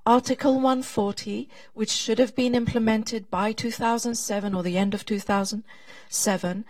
[0.05, 6.65] Article 140, which should have been implemented by 2007 or the end of 2007,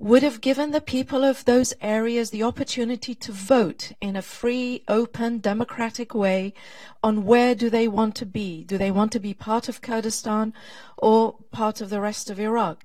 [0.00, 4.82] would have given the people of those areas the opportunity to vote in a free,
[4.88, 6.54] open, democratic way
[7.02, 8.64] on where do they want to be.
[8.64, 10.54] Do they want to be part of Kurdistan
[10.96, 12.82] or part of the rest of Iraq?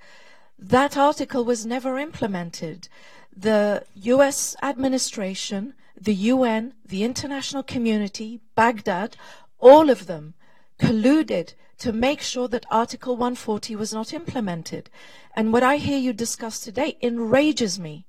[0.59, 2.89] That article was never implemented.
[3.35, 9.15] The US administration, the UN, the international community, Baghdad,
[9.59, 10.33] all of them
[10.79, 14.89] colluded to make sure that Article 140 was not implemented.
[15.35, 18.05] And what I hear you discuss today enrages me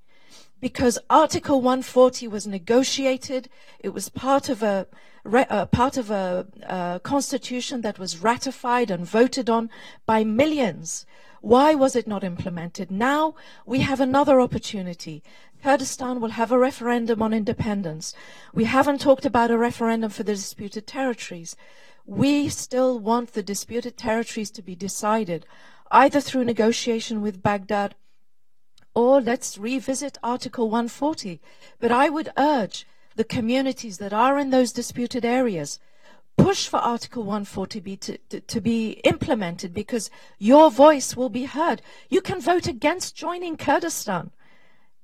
[0.61, 3.49] because Article 140 was negotiated.
[3.81, 4.87] It was part of a
[5.27, 9.69] uh, part of a uh, constitution that was ratified and voted on
[10.07, 11.05] by millions.
[11.41, 12.91] Why was it not implemented?
[12.91, 13.35] Now
[13.67, 15.23] we have another opportunity.
[15.63, 18.15] Kurdistan will have a referendum on independence.
[18.55, 21.57] We haven't talked about a referendum for the disputed territories.
[22.07, 25.45] We still want the disputed territories to be decided
[25.91, 27.95] either through negotiation with Baghdad
[28.95, 31.41] or let's revisit Article 140.
[31.81, 35.81] But I would urge the communities that are in those disputed areas
[36.37, 41.45] push for Article 140 be to, to, to, be implemented because your voice will be
[41.45, 41.81] heard.
[42.11, 44.31] You can vote against joining Kurdistan.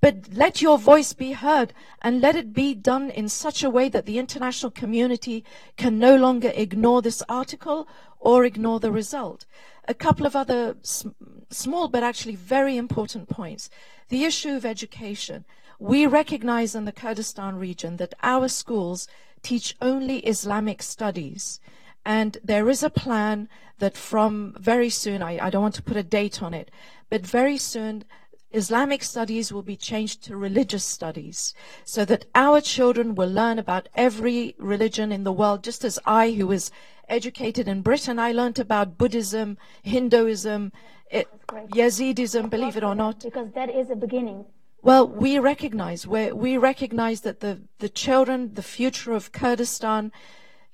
[0.03, 1.73] But let your voice be heard
[2.03, 5.45] and let it be done in such a way that the international community
[5.77, 7.87] can no longer ignore this article
[8.19, 9.47] or ignore the result.
[9.87, 11.11] A couple of other sm-
[11.51, 13.70] small but actually very important points.
[14.09, 15.45] The issue of education.
[15.79, 19.07] We recognize in the Kurdistan region that our schools
[19.43, 21.61] teach only Islamic studies.
[22.05, 23.49] And there is a plan
[23.79, 26.73] that from very soon, I, I don't want to put a date on it,
[27.09, 28.05] but very soon
[28.53, 31.55] Islamic studies will be changed to religious studies
[31.85, 36.33] so that our children will learn about every religion in the world, just as I,
[36.33, 36.70] who was
[37.09, 40.73] educated in Britain, I learned about Buddhism, Hinduism,
[41.11, 43.20] it, Yazidism, believe it or not.
[43.20, 44.45] Because that is a beginning.
[44.83, 50.11] Well, we recognize, we recognize that the, the children, the future of Kurdistan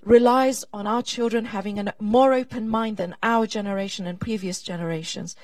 [0.03, 5.37] relies on our children having a more open mind than our generation and previous generations.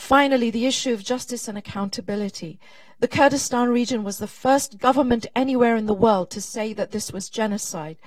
[0.00, 2.58] Finally, the issue of justice and accountability.
[3.00, 7.12] The Kurdistan region was the first government anywhere in the world to say that this
[7.12, 7.98] was genocide.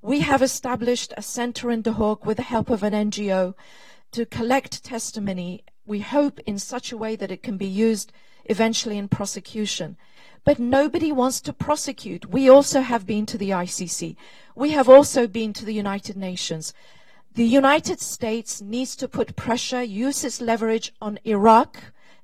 [0.00, 3.54] We have established a center in Duhok with the help of an NGO
[4.12, 8.12] to collect testimony, we hope in such a way that it can be used
[8.44, 9.96] eventually in prosecution.
[10.44, 12.30] But nobody wants to prosecute.
[12.30, 14.16] We also have been to the ICC.
[14.54, 16.72] We have also been to the United Nations.
[17.34, 21.78] The United States needs to put pressure, use its leverage on Iraq.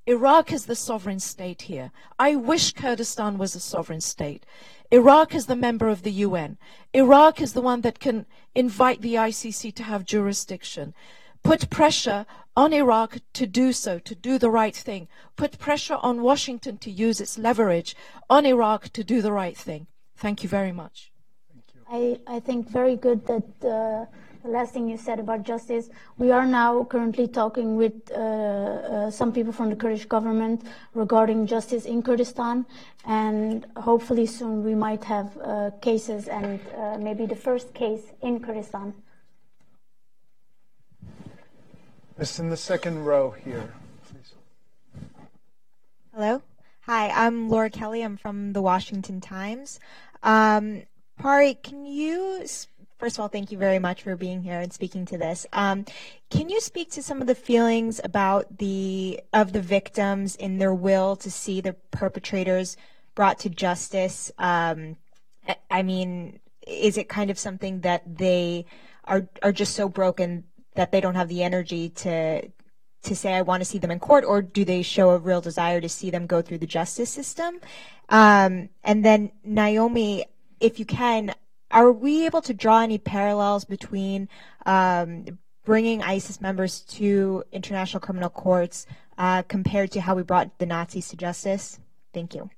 [0.04, 1.92] Iraq is the sovereign state here.
[2.18, 4.44] I wish Kurdistan was a sovereign state.
[4.90, 6.58] Iraq is the member of the UN.
[6.92, 8.26] Iraq is the one that can
[8.56, 10.92] invite the ICC to have jurisdiction.
[11.44, 12.26] Put pressure
[12.56, 15.06] on Iraq to do so, to do the right thing.
[15.36, 17.94] Put pressure on Washington to use its leverage
[18.28, 19.86] on Iraq to do the right thing.
[20.16, 21.12] Thank you very much.
[21.48, 24.06] Thank I, I think very good that uh,
[24.46, 25.90] the last thing you said about justice.
[26.18, 30.62] We are now currently talking with uh, uh, some people from the Kurdish government
[30.94, 32.64] regarding justice in Kurdistan,
[33.04, 38.40] and hopefully soon we might have uh, cases and uh, maybe the first case in
[38.40, 38.94] Kurdistan.
[42.18, 43.74] It's in the second row here,
[44.08, 44.32] please.
[46.14, 46.42] Hello.
[46.82, 48.02] Hi, I'm Laura Kelly.
[48.02, 49.80] I'm from the Washington Times.
[50.22, 50.82] Um,
[51.18, 52.46] Pari, can you
[52.98, 55.46] First of all, thank you very much for being here and speaking to this.
[55.52, 55.84] Um,
[56.30, 60.72] can you speak to some of the feelings about the of the victims in their
[60.72, 62.76] will to see the perpetrators
[63.14, 64.32] brought to justice?
[64.38, 64.96] Um,
[65.70, 68.64] I mean, is it kind of something that they
[69.04, 70.44] are are just so broken
[70.74, 72.48] that they don't have the energy to
[73.02, 75.42] to say I want to see them in court, or do they show a real
[75.42, 77.60] desire to see them go through the justice system?
[78.08, 80.24] Um, and then Naomi,
[80.60, 81.34] if you can,
[81.70, 84.28] are we able to draw any parallels between
[84.66, 88.86] um, bringing ISIS members to international criminal courts
[89.18, 91.80] uh, compared to how we brought the Nazis to justice?
[92.14, 92.48] Thank you.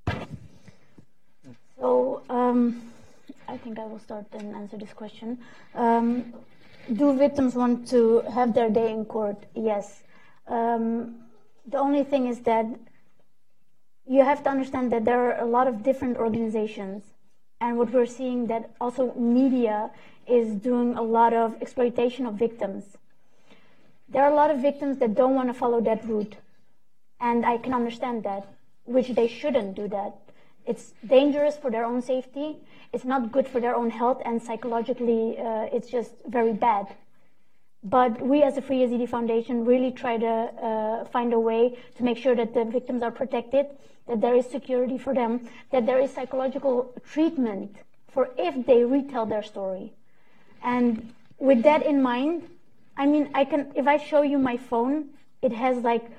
[1.79, 2.81] So um,
[3.47, 5.39] I think I will start and answer this question.
[5.73, 6.33] Um,
[6.93, 9.37] do victims want to have their day in court?
[9.55, 10.03] Yes.
[10.47, 11.15] Um,
[11.67, 12.65] the only thing is that
[14.07, 17.03] you have to understand that there are a lot of different organizations
[17.61, 19.91] and what we're seeing that also media
[20.27, 22.97] is doing a lot of exploitation of victims.
[24.07, 26.35] There are a lot of victims that don't want to follow that route.
[27.19, 28.47] And I can understand that,
[28.85, 30.15] which they shouldn't do that.
[30.65, 32.57] It's dangerous for their own safety.
[32.93, 36.87] It's not good for their own health, and psychologically, uh, it's just very bad.
[37.83, 42.03] But we, as the Free Yazidi Foundation, really try to uh, find a way to
[42.03, 43.67] make sure that the victims are protected
[44.09, 47.75] that there is security for them, that there is psychological treatment
[48.11, 49.93] for if they retell their story.
[50.63, 52.49] And with that in mind,
[52.97, 55.09] I mean, I can, if I show you my phone,
[55.43, 56.09] it has like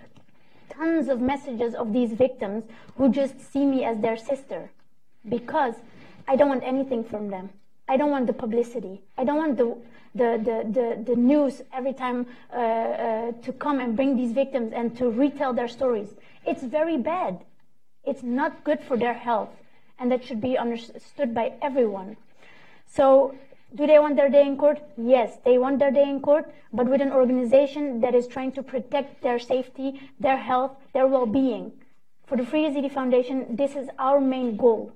[0.70, 2.64] tons of messages of these victims
[2.96, 4.70] who just see me as their sister
[5.28, 5.74] because
[6.28, 7.50] I don't want anything from them.
[7.88, 9.02] I don't want the publicity.
[9.18, 9.76] I don't want the
[10.14, 14.72] the, the, the, the news every time uh, uh, to come and bring these victims
[14.74, 16.08] and to retell their stories.
[16.46, 17.44] It's very bad.
[18.04, 19.50] It's not good for their health.
[19.98, 22.16] And that should be understood by everyone.
[22.86, 23.34] So,
[23.74, 24.80] do they want their day in court?
[24.96, 28.62] Yes, they want their day in court, but with an organization that is trying to
[28.62, 31.70] protect their safety, their health, their well being.
[32.26, 34.92] For the Free Yazidi Foundation, this is our main goal.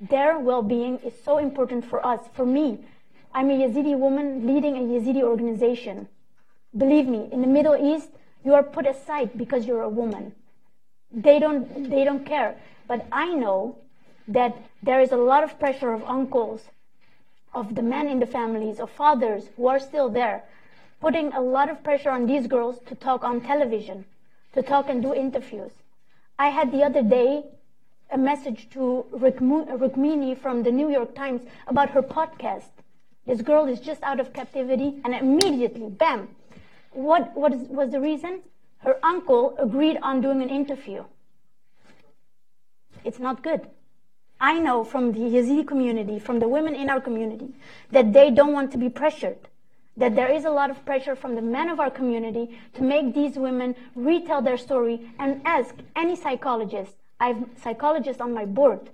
[0.00, 2.80] Their well being is so important for us, for me.
[3.32, 6.08] I'm a Yazidi woman leading a Yazidi organization.
[6.76, 8.10] Believe me, in the Middle East,
[8.44, 10.34] you are put aside because you're a woman.
[11.12, 12.56] They don't, they don't care.
[12.88, 13.76] But I know
[14.26, 16.64] that there is a lot of pressure of uncles,
[17.54, 20.42] of the men in the families, of fathers who are still there,
[21.00, 24.04] putting a lot of pressure on these girls to talk on television,
[24.54, 25.72] to talk and do interviews.
[26.36, 27.44] I had the other day
[28.10, 32.70] a message to Rukmini from the New York Times about her podcast.
[33.30, 36.30] This girl is just out of captivity, and immediately, bam!
[36.90, 38.40] What, what is, was the reason?
[38.78, 41.04] Her uncle agreed on doing an interview.
[43.04, 43.68] It's not good.
[44.40, 47.54] I know from the Yazidi community, from the women in our community,
[47.92, 49.38] that they don't want to be pressured.
[49.96, 53.14] That there is a lot of pressure from the men of our community to make
[53.14, 56.96] these women retell their story and ask any psychologist.
[57.20, 58.90] I have psychologists on my board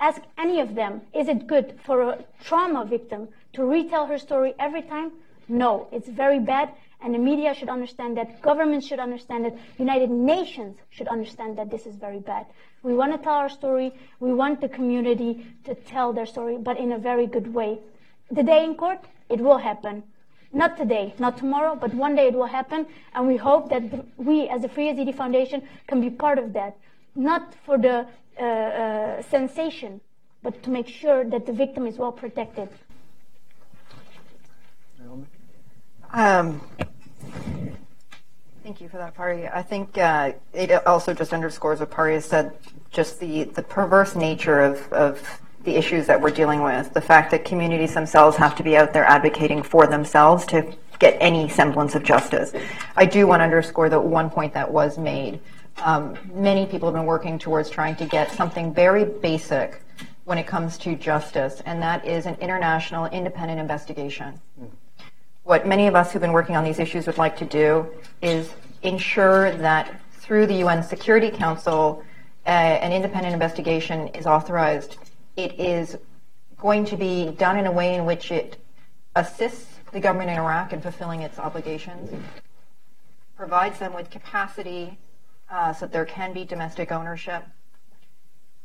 [0.00, 4.54] Ask any of them, is it good for a trauma victim to retell her story
[4.58, 5.12] every time?
[5.48, 6.70] No, it's very bad,
[7.00, 11.70] and the media should understand that, governments should understand that, United Nations should understand that
[11.70, 12.46] this is very bad.
[12.82, 16.78] We want to tell our story, we want the community to tell their story, but
[16.78, 17.78] in a very good way.
[18.30, 20.02] The day in court, it will happen.
[20.52, 23.82] Not today, not tomorrow, but one day it will happen, and we hope that
[24.16, 26.76] we, as the Free Yazidi Foundation, can be part of that.
[27.14, 28.06] Not for the
[28.38, 30.00] uh, uh, sensation,
[30.42, 32.68] but to make sure that the victim is well protected.
[36.10, 36.60] Um,
[38.62, 39.48] thank you for that, Pari.
[39.48, 42.56] I think uh, it also just underscores what Pari has said,
[42.90, 47.30] just the, the perverse nature of, of the issues that we're dealing with, the fact
[47.32, 51.94] that communities themselves have to be out there advocating for themselves to get any semblance
[51.94, 52.52] of justice.
[52.96, 55.40] I do want to underscore the one point that was made
[55.82, 59.80] um, many people have been working towards trying to get something very basic
[60.24, 64.38] when it comes to justice, and that is an international independent investigation.
[64.60, 64.70] Mm.
[65.48, 67.86] What many of us who've been working on these issues would like to do
[68.20, 68.52] is
[68.82, 72.04] ensure that through the UN Security Council,
[72.46, 74.98] uh, an independent investigation is authorized.
[75.36, 75.96] It is
[76.58, 78.58] going to be done in a way in which it
[79.16, 82.10] assists the government in Iraq in fulfilling its obligations,
[83.34, 84.98] provides them with capacity
[85.50, 87.42] uh, so that there can be domestic ownership.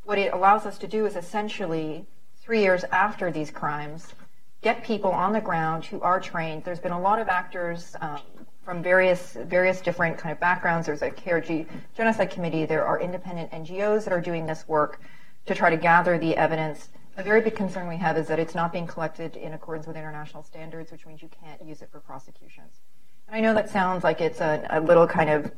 [0.03, 2.07] What it allows us to do is essentially,
[2.41, 4.15] three years after these crimes,
[4.63, 6.63] get people on the ground who are trained.
[6.63, 8.19] There's been a lot of actors um,
[8.63, 10.87] from various various different kind of backgrounds.
[10.87, 12.65] There's a KRG genocide committee.
[12.65, 15.01] There are independent NGOs that are doing this work
[15.45, 16.89] to try to gather the evidence.
[17.17, 19.97] A very big concern we have is that it's not being collected in accordance with
[19.97, 22.79] international standards, which means you can't use it for prosecutions.
[23.27, 25.51] And I know that sounds like it's a, a little kind of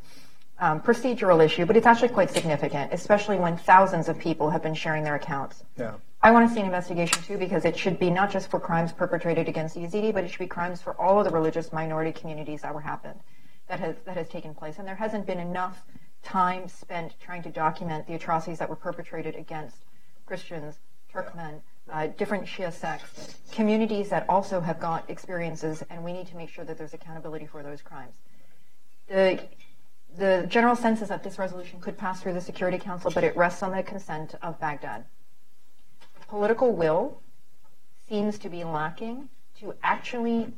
[0.59, 4.73] um, procedural issue, but it's actually quite significant, especially when thousands of people have been
[4.73, 5.63] sharing their accounts.
[5.77, 5.93] Yeah.
[6.25, 8.91] I want to see an investigation too because it should be not just for crimes
[8.91, 12.63] perpetrated against Yazidi, but it should be crimes for all of the religious minority communities
[12.63, 13.19] that were happened,
[13.67, 14.79] that has that has taken place.
[14.79, 15.83] And there hasn't been enough
[16.23, 19.77] time spent trying to document the atrocities that were perpetrated against
[20.25, 20.79] Christians,
[21.13, 21.61] Turkmen,
[21.93, 26.49] uh, different Shia sects, communities that also have got experiences, and we need to make
[26.49, 28.15] sure that there's accountability for those crimes.
[29.09, 29.41] The
[30.17, 33.37] the general sense is that this resolution could pass through the Security Council, but it
[33.37, 35.05] rests on the consent of Baghdad.
[36.27, 37.21] Political will
[38.07, 39.29] seems to be lacking
[39.59, 40.51] to actually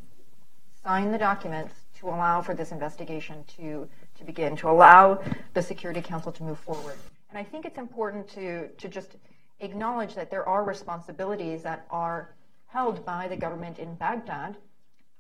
[0.83, 3.87] sign the documents to allow for this investigation to,
[4.17, 5.21] to begin, to allow
[5.53, 6.97] the Security Council to move forward.
[7.29, 9.17] And I think it's important to, to just
[9.59, 12.29] acknowledge that there are responsibilities that are
[12.67, 14.55] held by the government in Baghdad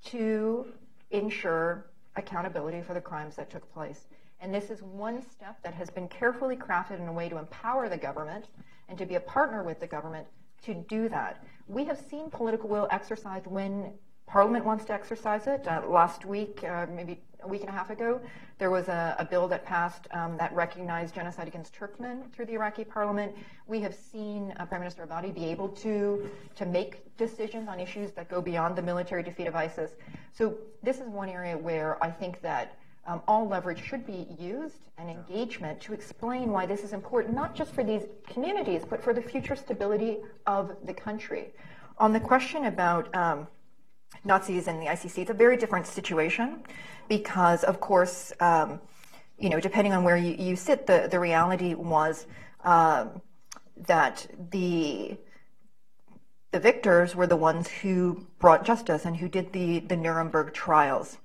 [0.05, 0.67] to
[1.11, 4.05] ensure accountability for the crimes that took place.
[4.39, 7.89] And this is one step that has been carefully crafted in a way to empower
[7.89, 8.45] the government
[8.87, 10.27] and to be a partner with the government
[10.63, 11.43] to do that.
[11.67, 13.93] We have seen political will exercised when
[14.25, 15.65] Parliament wants to exercise it.
[15.67, 18.19] Uh, last week, uh, maybe a week and a half ago,
[18.57, 22.53] there was a, a bill that passed um, that recognized genocide against Turkmen through the
[22.53, 23.33] Iraqi Parliament.
[23.67, 28.11] We have seen uh, Prime Minister Abadi be able to to make decisions on issues
[28.13, 29.91] that go beyond the military defeat of ISIS.
[30.33, 32.77] So this is one area where I think that
[33.07, 37.55] um, all leverage should be used and engagement to explain why this is important, not
[37.55, 41.53] just for these communities, but for the future stability of the country.
[41.97, 43.47] On the question about um,
[44.25, 46.63] Nazis and the ICC, it's a very different situation
[47.07, 48.81] because, of course, um,
[49.39, 52.27] you know, depending on where you, you sit, the, the reality was
[52.63, 53.21] um,
[53.87, 55.17] that the
[56.51, 61.17] the victors were the ones who brought justice and who did the, the Nuremberg trials.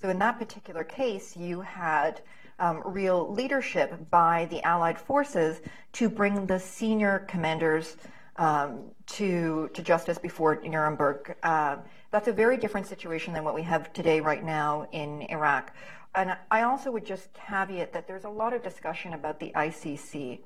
[0.00, 2.20] So in that particular case, you had
[2.58, 5.60] um, real leadership by the Allied forces
[5.92, 7.96] to bring the senior commanders
[8.36, 11.36] um, to to justice before Nuremberg.
[11.42, 11.76] Uh,
[12.10, 15.72] that's a very different situation than what we have today, right now in Iraq.
[16.14, 20.40] And I also would just caveat that there's a lot of discussion about the ICC.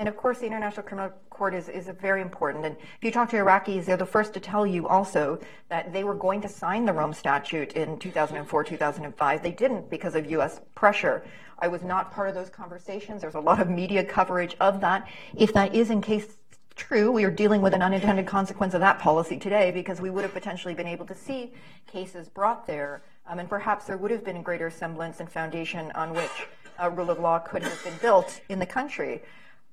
[0.00, 2.64] And of course, the International Criminal Court is, is very important.
[2.64, 6.04] And if you talk to Iraqis, they're the first to tell you also that they
[6.04, 9.42] were going to sign the Rome Statute in 2004, 2005.
[9.42, 10.62] They didn't because of U.S.
[10.74, 11.22] pressure.
[11.58, 13.20] I was not part of those conversations.
[13.20, 15.06] There's a lot of media coverage of that.
[15.36, 16.38] If that is in case
[16.76, 20.22] true, we are dealing with an unintended consequence of that policy today because we would
[20.22, 21.52] have potentially been able to see
[21.86, 23.02] cases brought there.
[23.26, 26.46] Um, and perhaps there would have been a greater semblance and foundation on which
[26.78, 29.20] a rule of law could have been built in the country.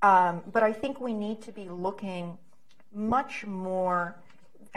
[0.02, 2.38] Um, but I think we need to be looking
[2.94, 4.18] much more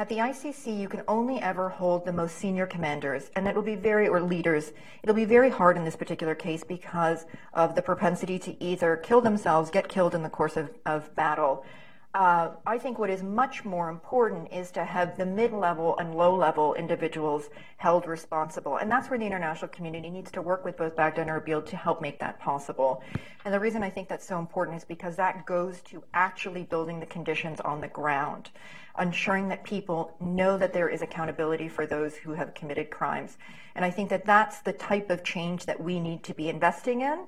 [0.01, 3.74] at the ICC, you can only ever hold the most senior commanders, and it'll be
[3.74, 4.72] very, or leaders,
[5.02, 9.20] it'll be very hard in this particular case because of the propensity to either kill
[9.20, 11.66] themselves, get killed in the course of, of battle,
[12.12, 16.74] uh, I think what is much more important is to have the mid-level and low-level
[16.74, 18.78] individuals held responsible.
[18.78, 21.77] And that's where the international community needs to work with both Baghdad and Erbil to
[21.77, 23.05] help make that possible.
[23.45, 26.99] And the reason I think that's so important is because that goes to actually building
[26.99, 28.51] the conditions on the ground,
[28.99, 33.39] ensuring that people know that there is accountability for those who have committed crimes.
[33.77, 37.03] And I think that that's the type of change that we need to be investing
[37.03, 37.20] in.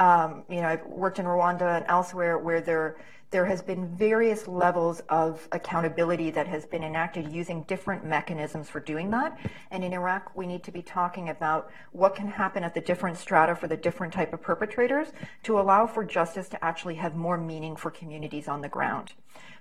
[0.00, 2.96] Um, you know, I've worked in Rwanda and elsewhere where there
[3.30, 8.80] there has been various levels of accountability that has been enacted using different mechanisms for
[8.80, 9.38] doing that.
[9.70, 13.16] And in Iraq, we need to be talking about what can happen at the different
[13.16, 15.08] strata for the different type of perpetrators
[15.42, 19.12] to allow for justice to actually have more meaning for communities on the ground.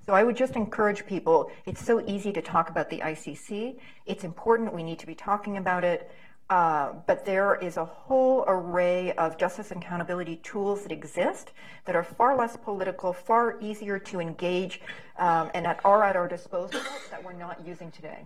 [0.06, 3.80] So I would just encourage people, it's so easy to talk about the ICC.
[4.06, 6.12] It's important, we need to be talking about it.
[6.50, 11.54] Uh, but there is a whole array of justice and accountability tools that exist
[11.86, 14.80] that are far less political, far easier to engage,
[15.18, 18.26] um, and that are at our disposal that we're not using today.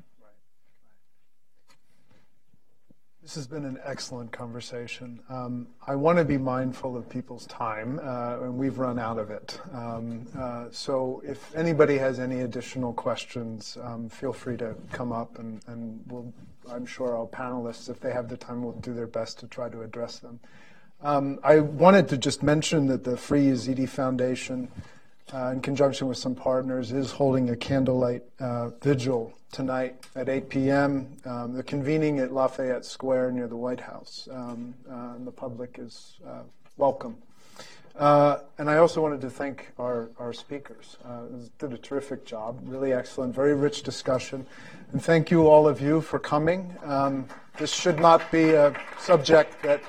[3.30, 5.20] This has been an excellent conversation.
[5.30, 9.30] Um, I want to be mindful of people's time, uh, and we've run out of
[9.30, 9.62] it.
[9.72, 15.38] Um, uh, so if anybody has any additional questions, um, feel free to come up,
[15.38, 16.34] and, and we'll
[16.72, 19.70] I'm sure our panelists, if they have the time, will do their best to try
[19.70, 20.40] to address them.
[21.04, 24.72] Um, I wanted to just mention that the Free Yazidi Foundation,
[25.34, 30.50] uh, in conjunction with some partners, is holding a candlelight uh, vigil tonight at 8
[30.50, 31.08] p.m.
[31.26, 35.78] Um, they're convening at Lafayette Square near the White House, um, uh, and the public
[35.80, 36.42] is uh,
[36.78, 37.18] welcome.
[37.98, 40.98] Uh, and I also wanted to thank our, our speakers.
[41.04, 41.24] Uh,
[41.58, 44.46] did a terrific job, really excellent, very rich discussion.
[44.94, 46.74] And thank you, all of you, for coming.
[46.86, 47.28] Um,
[47.58, 49.82] this should not be a subject that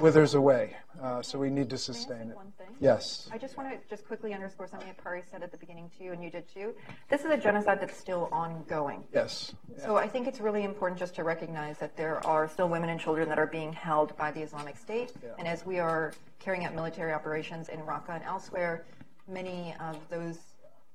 [0.00, 0.76] withers away,
[1.06, 2.36] uh, so we need to sustain it.
[2.80, 3.28] Yes.
[3.32, 6.10] I just want to just quickly underscore something that Pari said at the beginning too,
[6.12, 6.74] and you did too.
[7.08, 9.04] This is a genocide that's still ongoing.
[9.14, 9.54] Yes.
[9.78, 10.04] So yeah.
[10.04, 13.28] I think it's really important just to recognize that there are still women and children
[13.28, 15.30] that are being held by the Islamic State, yeah.
[15.38, 18.84] and as we are carrying out military operations in Raqqa and elsewhere,
[19.28, 20.38] many of those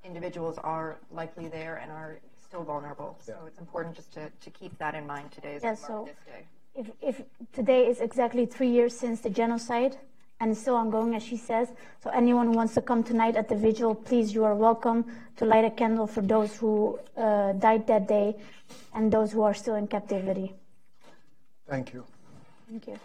[0.03, 3.17] individuals are likely there and are still vulnerable.
[3.19, 3.35] Yeah.
[3.35, 6.09] So it's important just to, to keep that in mind today as yeah, so
[6.75, 7.21] If, if
[7.53, 9.97] today is exactly three years since the genocide
[10.39, 11.69] and still ongoing, as she says,
[12.03, 15.05] so anyone who wants to come tonight at the vigil, please, you are welcome
[15.37, 18.35] to light a candle for those who uh, died that day
[18.95, 20.53] and those who are still in captivity.
[21.67, 22.05] Thank you.
[22.69, 22.99] Thank you.